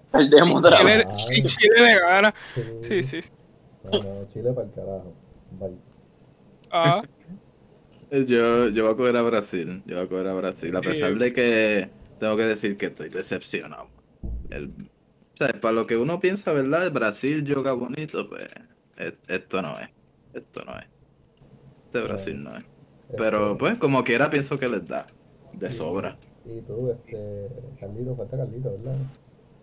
[0.54, 2.34] otra Chile, y Chile de gana.
[2.54, 2.62] Sí,
[3.02, 3.30] Sí, sí.
[3.86, 5.14] No, no, Chile para el carajo.
[5.52, 5.78] Bye.
[6.70, 7.02] Ah,
[8.14, 9.82] Yo, yo voy a coger a Brasil.
[9.88, 10.76] Yo voy a coger a Brasil.
[10.76, 11.90] A pesar de que
[12.20, 13.88] tengo que decir que estoy decepcionado.
[14.52, 16.92] El, o sea, para lo que uno piensa, ¿verdad?
[16.92, 18.48] Brasil yoga bonito, pues
[19.28, 19.90] esto no es.
[20.34, 20.86] Esto no es.
[21.86, 22.64] Este Brasil no es.
[23.18, 25.08] Pero Este, pues como quiera pienso que les da.
[25.54, 26.18] De sobra.
[26.46, 27.48] Y tú, este,
[27.80, 28.98] Carlito, falta Carlito, ¿verdad?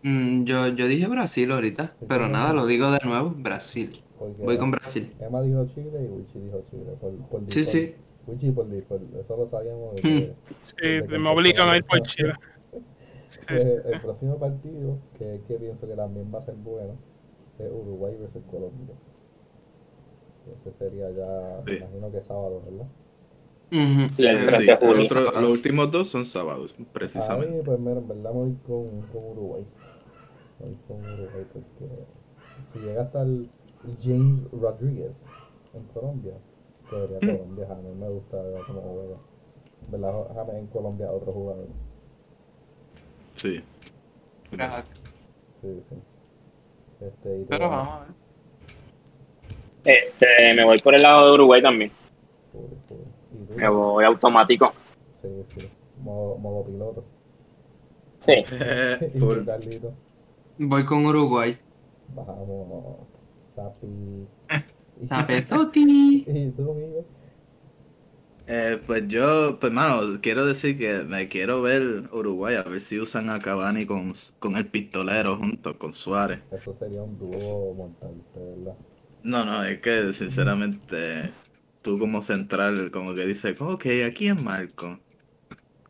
[0.02, 4.02] Mm, yo, yo dije Brasil ahorita, pero nada, lo digo de nuevo, Brasil.
[4.18, 5.12] Porque Voy con Brasil.
[5.20, 6.84] Emma dijo Chile y Wichi dijo Chile.
[7.00, 7.94] Por, por Sí, sí.
[8.30, 9.94] Wichi por eso lo sabíamos.
[9.94, 9.96] Hmm.
[10.02, 12.00] desde- sí, desde que me obligan a ir por.
[12.02, 12.34] Chile.
[13.30, 16.56] Sí, Eh, sí, el próximo partido, que es que pienso que también va a ser
[16.56, 16.94] bueno,
[17.60, 18.96] es Uruguay versus Colombia.
[20.56, 21.78] Ese sería ya, me Sí.
[21.78, 22.86] imagino que sábado, ¿verdad?
[24.16, 25.40] Sí, Eh, 13 sí, de julio.
[25.40, 27.54] los últimos dos son sábados, precisamente.
[27.54, 29.64] Ahí, pues mira, en verdad me voy con, con Uruguay.
[30.58, 31.88] Voy con Uruguay porque
[32.72, 33.48] si llega hasta el
[34.02, 35.24] James Rodríguez
[35.74, 36.34] en Colombia,
[36.96, 37.66] debería Colombia.
[37.70, 39.16] A mí me gusta ver cómo juega.
[39.84, 40.26] En ¿Verdad?
[40.34, 41.66] James en Colombia otro jugador.
[43.34, 43.62] Sí.
[45.60, 45.96] Sí, sí.
[47.00, 48.08] Este, y Pero vamos a ver.
[49.84, 51.90] Este, me voy por el lado de Uruguay también.
[52.52, 54.72] Y tú, Me voy automático.
[55.22, 55.68] Sí, sí.
[56.02, 57.04] Modo, modo piloto.
[58.26, 58.34] Sí.
[59.14, 59.38] y Full.
[59.38, 59.92] tú, Carlito,
[60.58, 61.56] Voy con Uruguay.
[62.14, 62.98] bajamos.
[63.56, 64.26] Sapi.
[65.08, 66.24] Tapezotti.
[66.26, 67.04] y tú, Miguel.
[68.46, 71.82] Eh, pues yo, pues mano, quiero decir que me quiero ver
[72.12, 76.40] Uruguay, a ver si usan a Cavani con, con el pistolero junto con Suárez.
[76.50, 78.74] Eso sería un dúo mortal, de verdad.
[79.22, 81.32] No, no, es que sinceramente
[81.82, 84.98] tú como central como que dices, ok, aquí es Marco.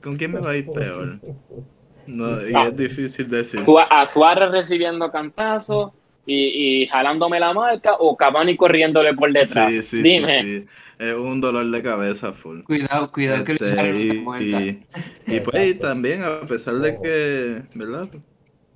[0.02, 1.20] ¿Con quién me va a ir peor?
[2.06, 2.64] No, y No.
[2.64, 3.60] es difícil decir.
[3.90, 5.92] A Suárez recibiendo cantazos
[6.26, 9.68] y, y jalándome la marca o Cavani corriéndole por detrás.
[9.70, 10.42] Sí, sí, Dime.
[10.42, 10.66] sí, sí.
[10.98, 12.60] Es un dolor de cabeza full.
[12.62, 14.86] Cuidado, cuidado que Este, Luis Suárez y,
[15.26, 18.08] y, y pues y también a pesar de que, ¿verdad?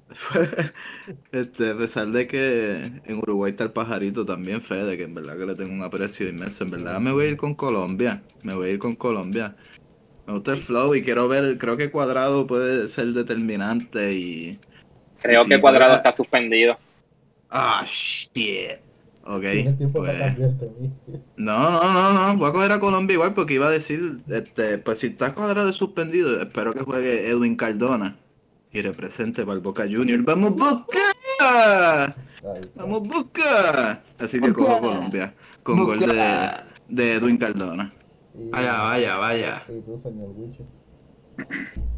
[1.33, 5.37] Este, a pesar de que en Uruguay está el pajarito también, Fede, que en verdad
[5.39, 6.65] que le tengo un aprecio inmenso.
[6.65, 8.23] En verdad me voy a ir con Colombia.
[8.43, 9.57] Me voy a ir con Colombia.
[10.27, 14.59] Me gusta el flow y quiero ver, creo que Cuadrado puede ser determinante y...
[15.21, 16.79] Creo Sí, que Cuadrado está suspendido.
[17.51, 18.79] Ah, shit.
[19.27, 19.43] Ok,
[19.77, 20.19] tiempo pues...
[20.19, 20.37] para.
[21.37, 24.79] No, no, no, no, voy a coger a Colombia igual porque iba a decir, este,
[24.79, 28.17] pues si está cuadrado de suspendido, espero que juegue Edwin Cardona
[28.73, 30.23] y represente para el Boca Junior.
[30.23, 32.15] ¡Vamos Boca!
[32.75, 34.03] ¡Vamos Boca!
[34.19, 36.01] Así que cojo a Colombia con gol
[36.89, 37.93] de, Edwin Cardona.
[38.35, 39.63] Y, Vaya, vaya, vaya.
[39.69, 40.65] y tú, señor Wichi.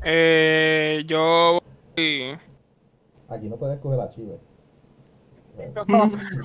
[0.04, 1.60] Eh, yo
[1.96, 2.38] voy,
[3.28, 4.08] Aquí no puedes coger a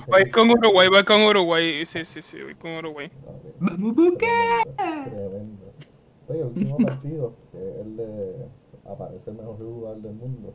[0.06, 1.84] Voy con Uruguay, voy con Uruguay.
[1.86, 3.10] Sí, sí, sí, voy con Uruguay.
[3.60, 4.62] Vamos, Boca.
[4.76, 5.72] Tremendo.
[6.28, 8.46] Oye, el último partido, que es el de
[8.84, 10.54] aparece el mejor jugador del mundo.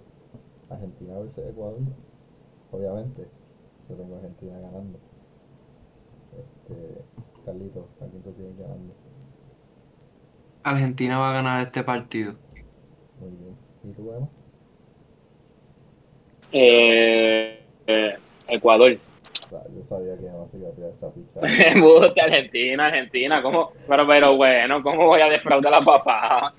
[0.70, 1.80] Argentina versus Ecuador.
[2.72, 3.28] Obviamente,
[3.90, 5.00] yo tengo a Argentina ganando.
[6.38, 7.02] Este,
[7.46, 8.94] Carlito, ¿a quién tú tienes ganando?
[10.64, 12.34] Argentina va a ganar este partido.
[13.20, 13.56] Muy bien.
[13.84, 14.28] ¿Y tú, Emma?
[16.52, 18.18] Eh, eh,
[18.48, 18.98] Ecuador.
[19.74, 21.40] Yo sabía que Emma se iba a tirar esa ficha.
[21.72, 23.42] Embuste, Argentina, Argentina.
[23.42, 23.72] ¿Cómo?
[23.88, 26.54] Pero, pero bueno, ¿cómo voy a defraudar a papá?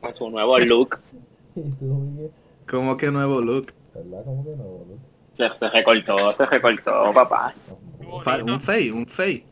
[0.00, 0.98] Con su nuevo look.
[1.56, 2.30] ¿Y tú, Miguel?
[2.68, 3.72] ¿Cómo que nuevo look?
[3.94, 4.24] ¿Verdad?
[4.24, 4.96] ¿Cómo que no, boludo?
[5.34, 7.54] Se, se recortó, se recortó, papá.
[8.00, 8.16] No,
[8.54, 9.44] Un fake, un fake.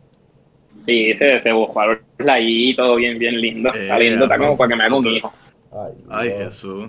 [0.80, 1.80] Sí, se, se buscó
[2.28, 3.70] ahí, todo bien, bien lindo.
[3.72, 5.32] Está Eh, lindo, está como para que me haga un hijo.
[5.72, 6.30] Ay, Ay.
[6.30, 6.88] Jesús.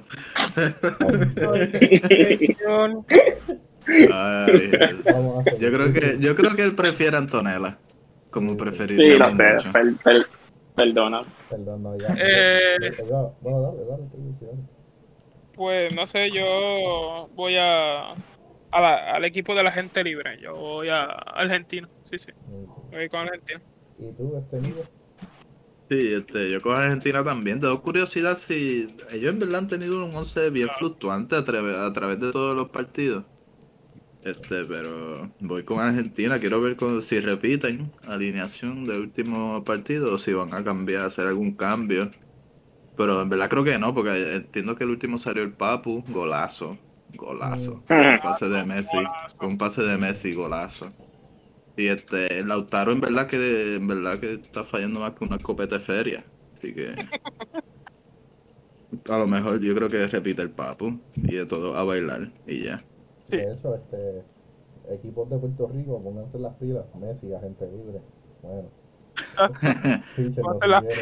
[3.88, 4.72] Ay,
[5.60, 7.78] yo creo que, yo creo que él prefiere a Antonella
[8.32, 9.02] como preferido.
[9.02, 10.28] Sí, lo sé, per- per-
[10.76, 11.24] perdona.
[11.50, 12.08] Perdón, no, ya.
[12.18, 12.78] Eh.
[13.42, 14.04] Bueno, dale, dale.
[15.56, 18.16] Pues no sé, yo voy a, a
[18.82, 20.40] la- al equipo de la gente libre.
[20.42, 21.88] Yo voy a Argentina.
[22.10, 22.32] Sí, sí,
[22.92, 23.62] voy con Argentina.
[24.00, 24.74] ¿Y tú, este?
[25.88, 27.60] Sí, este, yo con Argentina también.
[27.60, 31.94] Tengo curiosidad si ellos en verdad han tenido un 11 bien fluctuante a, través a
[31.94, 33.24] través de todos los partidos.
[34.26, 36.40] Este, pero voy con Argentina.
[36.40, 41.28] Quiero ver con- si repiten alineación del último partido o si van a cambiar, hacer
[41.28, 42.12] algún cambio.
[42.96, 46.80] Pero en verdad creo que no, porque entiendo que el último salió el Papu, golazo,
[47.10, 47.88] golazo.
[48.00, 50.98] Un pase de Messi, un pase de Messi, golazo.
[51.78, 55.78] Y este, Lautaro en verdad que en verdad que está fallando más que una escopeta
[55.80, 56.34] de feria.
[56.56, 56.96] Así que
[59.10, 62.64] a lo mejor yo creo que repite el Papu y de todo a bailar y
[62.64, 62.88] ya.
[63.30, 63.38] Sí.
[63.38, 64.24] De hecho, este,
[64.90, 66.86] equipos de Puerto Rico, pónganse las pilas.
[66.96, 68.02] Messi, agente libre.
[68.42, 68.70] Bueno.
[70.16, 70.96] Fíchenlo Ponte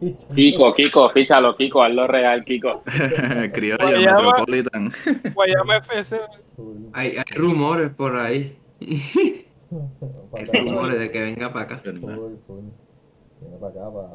[0.00, 0.14] si.
[0.34, 2.82] Kiko, Kiko, fíchalo, Kiko, hazlo real, Kiko.
[3.52, 4.22] Criollo Guayama.
[4.22, 4.92] Metropolitan.
[5.34, 6.20] Guayama FC.
[6.92, 8.58] Hay, hay rumores por ahí.
[10.32, 11.82] Hay rumores de que venga para acá.
[11.84, 12.00] Viene
[13.60, 14.08] para acá, para,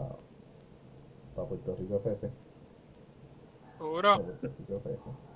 [1.35, 2.31] para Puerto Rico FC.
[3.77, 4.17] Seguro.
[4.17, 5.32] Para Puerto Rico FC.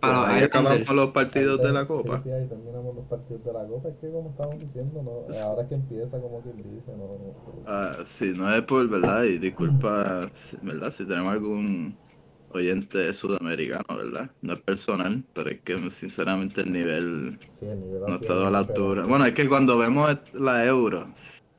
[0.00, 2.16] Para los Ahí acabamos los partidos de la Copa.
[2.18, 3.88] Sí, sí, ahí terminamos los partidos de la Copa.
[3.88, 7.64] Es que como estábamos diciendo, no, ahora es que empieza como quien dice, no, no,
[7.66, 10.26] Ah, sí, no es por verdad, y disculpa,
[10.62, 10.90] ¿verdad?
[10.90, 11.96] Si tenemos algún
[12.50, 14.30] oyente sudamericano, ¿verdad?
[14.40, 18.50] No es personal, pero es que sinceramente el nivel sí, el nivel no estado a
[18.50, 19.04] la altura.
[19.04, 21.06] Bueno, es que cuando vemos la euro,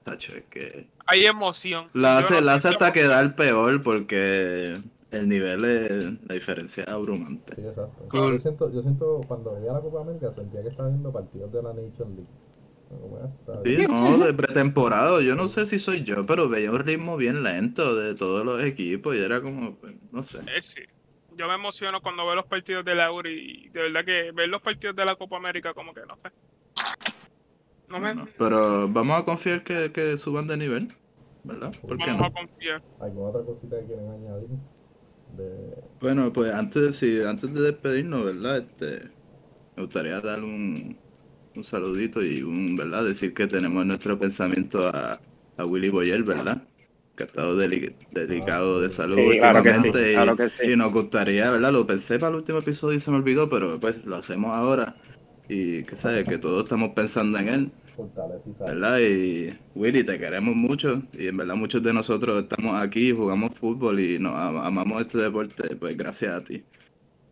[0.04, 1.88] tacho, es que Hay emoción.
[1.94, 4.78] la hace, no la hace hasta quedar peor porque
[5.12, 7.56] el nivel es, la diferencia es abrumante.
[7.56, 8.08] Sí, exacto.
[8.10, 8.34] Cool.
[8.34, 11.64] Yo siento, yo siento, cuando veía la Copa América, sentía que estaba viendo partidos de
[11.64, 12.30] la Nation League.
[13.48, 17.18] Ah, Sí, no, de pretemporada, yo no sé si soy yo, pero veía un ritmo
[17.18, 20.40] bien lento de todos los equipos y era como, pues, no sé.
[20.40, 20.82] Eh, sí.
[21.38, 24.50] Yo me emociono cuando veo los partidos de la Euro y de verdad que ver
[24.50, 26.30] los partidos de la Copa América como que no sé.
[27.88, 30.90] No me Bueno, pero vamos a confiar que, que suban de nivel,
[31.44, 31.74] ¿verdad?
[31.88, 32.26] ¿Por qué vamos no?
[32.28, 32.84] a confiar.
[33.00, 34.50] ¿Alguna otra cosita que quieren añadir?
[35.32, 35.90] De...
[36.00, 38.60] Bueno, pues antes, sí, antes de despedirnos, ¿verdad?
[38.60, 39.14] Este,
[39.76, 41.04] me gustaría dar un,
[41.56, 43.06] un saludito y un, ¿verdad?
[43.06, 45.24] Decir que tenemos en nuestro pensamiento a,
[45.58, 46.70] a Willy Boyer, ¿verdad?
[47.16, 50.50] Que ha estado deli- delicado de salud Sí, claro que sí, últimamente y- claro que
[50.50, 50.64] sí.
[50.74, 51.72] y, nos gustaría, ¿verdad?
[51.74, 55.00] Lo pensé para el último episodio y se me olvidó, pero pues lo hacemos ahora
[55.48, 57.74] y que sabes que todos estamos pensando en él.
[58.00, 58.66] Fortaleza y salud.
[58.82, 58.98] ¿verdad?
[59.00, 64.00] Y Willy, te queremos mucho y en verdad muchos de nosotros estamos aquí, jugamos fútbol
[64.00, 66.64] y nos am- amamos este deporte, pues gracias a ti.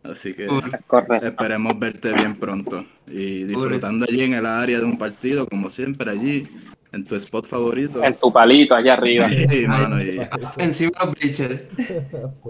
[0.02, 0.46] Así que
[0.86, 1.26] correcto.
[1.26, 6.10] esperemos verte bien pronto y disfrutando allí en el área de un partido, como siempre,
[6.10, 6.46] allí,
[6.92, 8.02] en tu spot favorito.
[8.04, 9.28] En tu palito, allá arriba.
[9.48, 10.18] Sí, mano, y,
[10.58, 11.62] Encima los bleachers.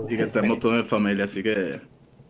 [0.09, 1.81] y que estemos todos en familia, así que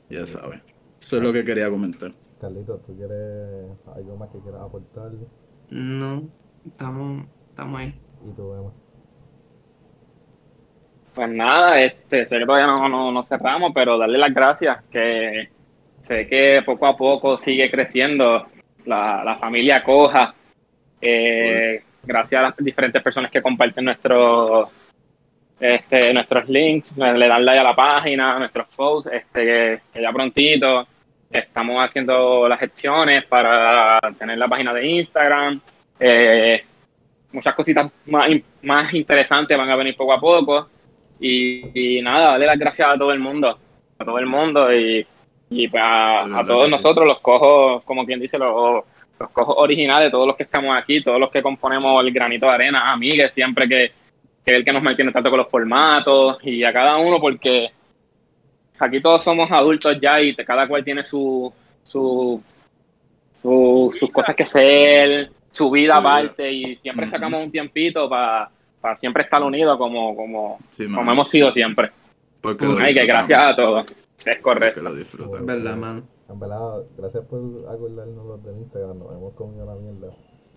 [0.08, 0.60] ya sabes.
[1.00, 2.12] Eso es lo que quería comentar.
[2.40, 5.10] Carlitos, ¿tú quieres algo más que quieras aportar?
[5.70, 6.22] No,
[6.66, 7.94] estamos, estamos ahí.
[8.26, 8.72] Y tú, Emma.
[11.14, 15.48] Pues nada, este, sé que todavía no, no, no cerramos, pero darle las gracias, que
[16.00, 18.46] sé que poco a poco sigue creciendo
[18.86, 20.34] la, la familia Coja.
[21.00, 24.68] Eh, gracias a las diferentes personas que comparten nuestros
[25.60, 30.02] este, nuestros links, le dan like a la página, a nuestros posts, este, que, que
[30.02, 30.86] ya prontito
[31.30, 35.60] estamos haciendo las gestiones para tener la página de Instagram.
[36.00, 36.64] Eh,
[37.32, 38.30] muchas cositas más,
[38.62, 40.68] más interesantes van a venir poco a poco.
[41.20, 43.58] Y, y nada, darle las gracias a todo el mundo,
[43.98, 45.04] a todo el mundo y,
[45.50, 48.84] y pues a, a todos nosotros, los cojos, como quien dice, los,
[49.18, 52.52] los cojos originales, todos los que estamos aquí, todos los que componemos el granito de
[52.52, 53.90] arena, amigues, siempre que,
[54.44, 57.72] que el que nos mantiene tanto con los formatos y a cada uno porque
[58.78, 61.52] aquí todos somos adultos ya y te- cada cual tiene su,
[61.82, 62.40] su,
[63.40, 68.50] su- sus cosas que hacer, su vida aparte y siempre sacamos un tiempito para
[68.98, 71.90] siempre estar unidos como, como, Sí, como hemos sido siempre.
[72.40, 73.86] porque Ay, que gracias a todos.
[74.24, 74.80] Es correcto.
[74.80, 75.46] porque lo disfrutamos.
[75.46, 76.02] ¿Verdad, mano?
[76.28, 78.98] En verdad, gracias por acordarnos los del Instagram.
[78.98, 80.08] Nos hemos comido la mierda.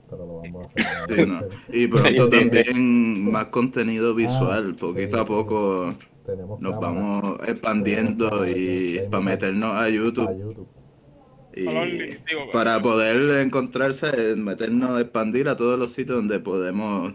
[0.09, 1.15] Pero lo vamos a hacer.
[1.15, 1.41] Sí, no.
[1.69, 5.93] Y pronto también más contenido visual, Ah, poquito sí, a poco
[6.25, 10.67] Tenemos nos cámara vamos expandiendo Tenemos y cámara, para meternos a a YouTube.
[11.53, 11.65] Y
[12.53, 17.13] para poder encontrarse, meternos, expandir a todos los sitios donde podemos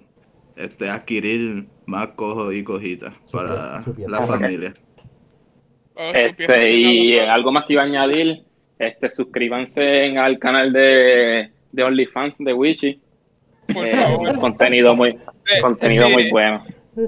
[0.57, 4.75] este, adquirir más cojos y cojitas para la familia.
[5.95, 8.43] oh, Este, y algo más que iba a añadir,
[8.79, 13.01] este, suscríbanse al canal de, de OnlyFans de Wichi.
[13.69, 16.63] Eh, contenido muy, Eh, contenido sí, muy bueno.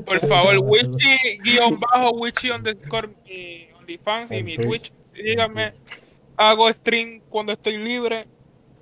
[0.05, 4.93] Por favor, Wichi, guion bajo, Wichi underscore mi OnlyFans y mi Twitch.
[5.14, 5.72] Dígame,
[6.36, 8.26] hago stream cuando estoy libre.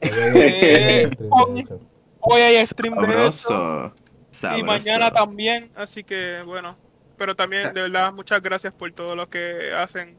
[0.03, 1.81] Hoy hay- Eh, stream, de hecho.
[2.21, 3.95] Hoy hay stream de eso.
[4.31, 4.59] Sabroso.
[4.59, 6.77] Y mañana también, así que bueno.
[7.17, 10.19] Pero también, de verdad, muchas gracias por todo lo que hacen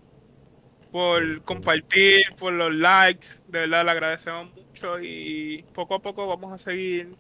[0.92, 3.28] por compartir, por los likes.
[3.48, 7.12] De verdad, le agradecemos mucho y poco a poco vamos a seguir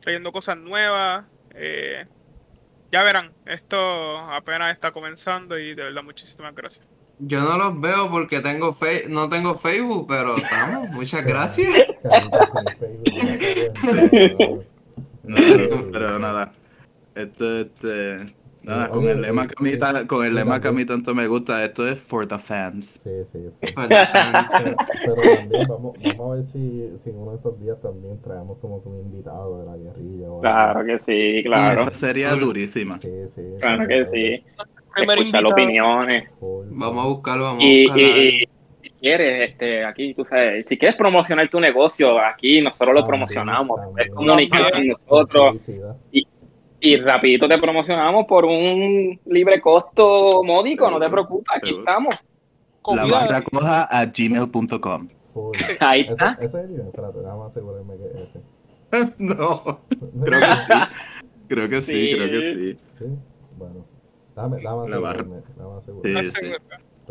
[0.00, 1.24] trayendo cosas nuevas.
[1.54, 2.06] Eh,
[2.94, 6.86] ya verán, esto apenas está comenzando y de verdad muchísimas gracias.
[7.18, 10.90] Yo no los veo porque tengo fe no tengo Facebook, pero estamos.
[10.90, 11.74] Muchas gracias.
[15.26, 15.38] No,
[15.90, 16.52] pero nada.
[17.14, 18.26] Esto, este.
[18.64, 21.26] Nada, con el lema que a mí, con el lema que a mí tanto me
[21.26, 23.00] gusta, esto es for the fans.
[23.02, 23.38] Sí, sí.
[23.60, 23.74] sí.
[23.74, 27.80] Pues, Pero, pero también vamos, vamos a ver si, si en uno de estos días
[27.80, 30.28] también traemos como que un invitado de la guerrilla.
[30.28, 30.40] o algo.
[30.40, 31.82] Claro que sí, claro.
[31.82, 32.98] Esa sería durísima.
[32.98, 33.42] Sí, sí.
[33.60, 34.44] Claro que sí.
[34.96, 36.28] Escuchar opiniones.
[36.40, 38.16] Vamos a buscarlo, vamos Y, a buscarlo.
[38.22, 38.46] y- y
[38.82, 43.08] si quieres, este, aquí, tú sabes, si quieres promocionar tu negocio, aquí nosotros lo También,
[43.08, 43.80] promocionamos.
[43.92, 45.96] Puedes comunicar con nosotros Felicidad.
[46.84, 52.14] Y rapidito te promocionamos por un libre costo módico, no te preocupes, aquí estamos.
[52.94, 55.08] La barra coja a gmail.com.
[55.80, 56.32] Ahí ¿Ese, está.
[56.38, 56.86] ese es el email?
[56.88, 59.12] Espérate, déjame asegurarme que es ese.
[59.18, 59.80] no,
[60.22, 60.72] creo que sí.
[61.48, 62.12] Creo que sí, Sí.
[62.14, 62.78] creo que sí.
[62.98, 63.04] Sí,
[63.56, 63.84] bueno.
[64.36, 65.24] Déjame, déjame La barra.
[66.04, 66.52] Sí, sí.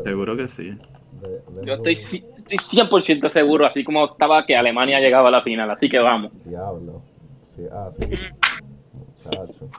[0.04, 0.78] Seguro que sí.
[1.22, 5.42] de- de- Yo estoy, estoy 100% seguro, así como estaba que Alemania llegaba a la
[5.42, 6.32] final, así que vamos.
[6.46, 7.02] Diablo.
[7.56, 8.06] Sí, ah, sí.
[9.26, 9.70] Muchacho.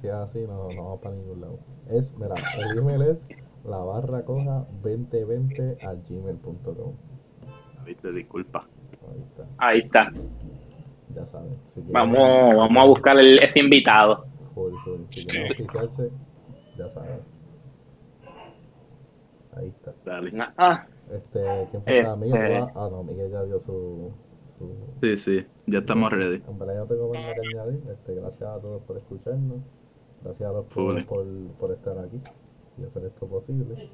[0.00, 1.58] Si es así, no, no vamos para ningún lado.
[1.88, 3.26] Es, mira, el email es
[3.64, 6.92] la barra coja 2020 a gmail.com.
[7.84, 8.66] Viste, disculpa.
[9.10, 10.12] Ahí está, Ahí está.
[11.14, 11.56] ya saben.
[11.68, 14.26] Si quieren- Vamos, vamos a buscar el- ese invitado.
[14.54, 15.00] Full, full.
[15.10, 16.10] Si quieren oficiarse,
[16.76, 17.20] ya saben.
[19.56, 19.92] Ahí está.
[20.04, 20.32] Dale.
[20.56, 21.40] Ah, Este,
[21.70, 22.16] ¿quién falta?
[22.16, 22.72] Miguel, ¿tú Este- vas?
[22.76, 24.10] Ah, no, Miguel ya dio su.
[25.00, 26.42] Sí, sí, ya estamos ready.
[26.48, 27.82] En verdad, yo no tengo más nada que añadir.
[27.90, 29.58] Este, gracias a todos por escucharnos.
[30.22, 32.20] Gracias a los por, por estar aquí
[32.78, 33.90] y hacer esto posible.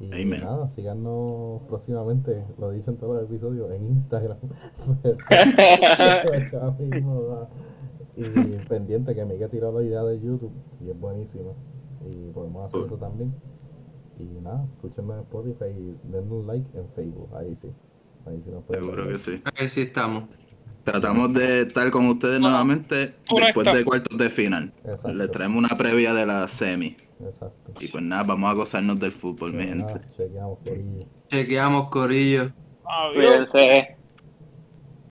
[0.00, 0.40] Y Amen.
[0.40, 4.38] nada, síganos próximamente, lo dicen todos los episodios, en Instagram.
[8.16, 8.24] Y
[8.68, 11.52] pendiente que Miguel tiró la idea de YouTube y es buenísima.
[12.04, 12.86] Y podemos hacer Full.
[12.88, 13.32] eso también.
[14.18, 17.28] Y nada, escúchenme en Spotify y denle un like en Facebook.
[17.36, 17.70] Ahí sí.
[18.28, 19.42] Ahí sí nos pueden Seguro que sí.
[19.58, 20.24] Ahí sí estamos.
[20.84, 23.60] Tratamos de estar con ustedes nuevamente Correcto.
[23.62, 24.72] después de cuartos de final.
[24.84, 25.12] Exacto.
[25.12, 26.96] Les traemos una previa de la semi.
[27.20, 27.72] Exacto.
[27.80, 30.00] Y pues nada, vamos a gozarnos del fútbol, mi Pues gente.
[30.16, 31.06] chequeamos ahí.
[31.28, 32.52] Chequeamos, Corillo.
[32.86, 33.14] adiós.
[33.50, 33.97] cuídense.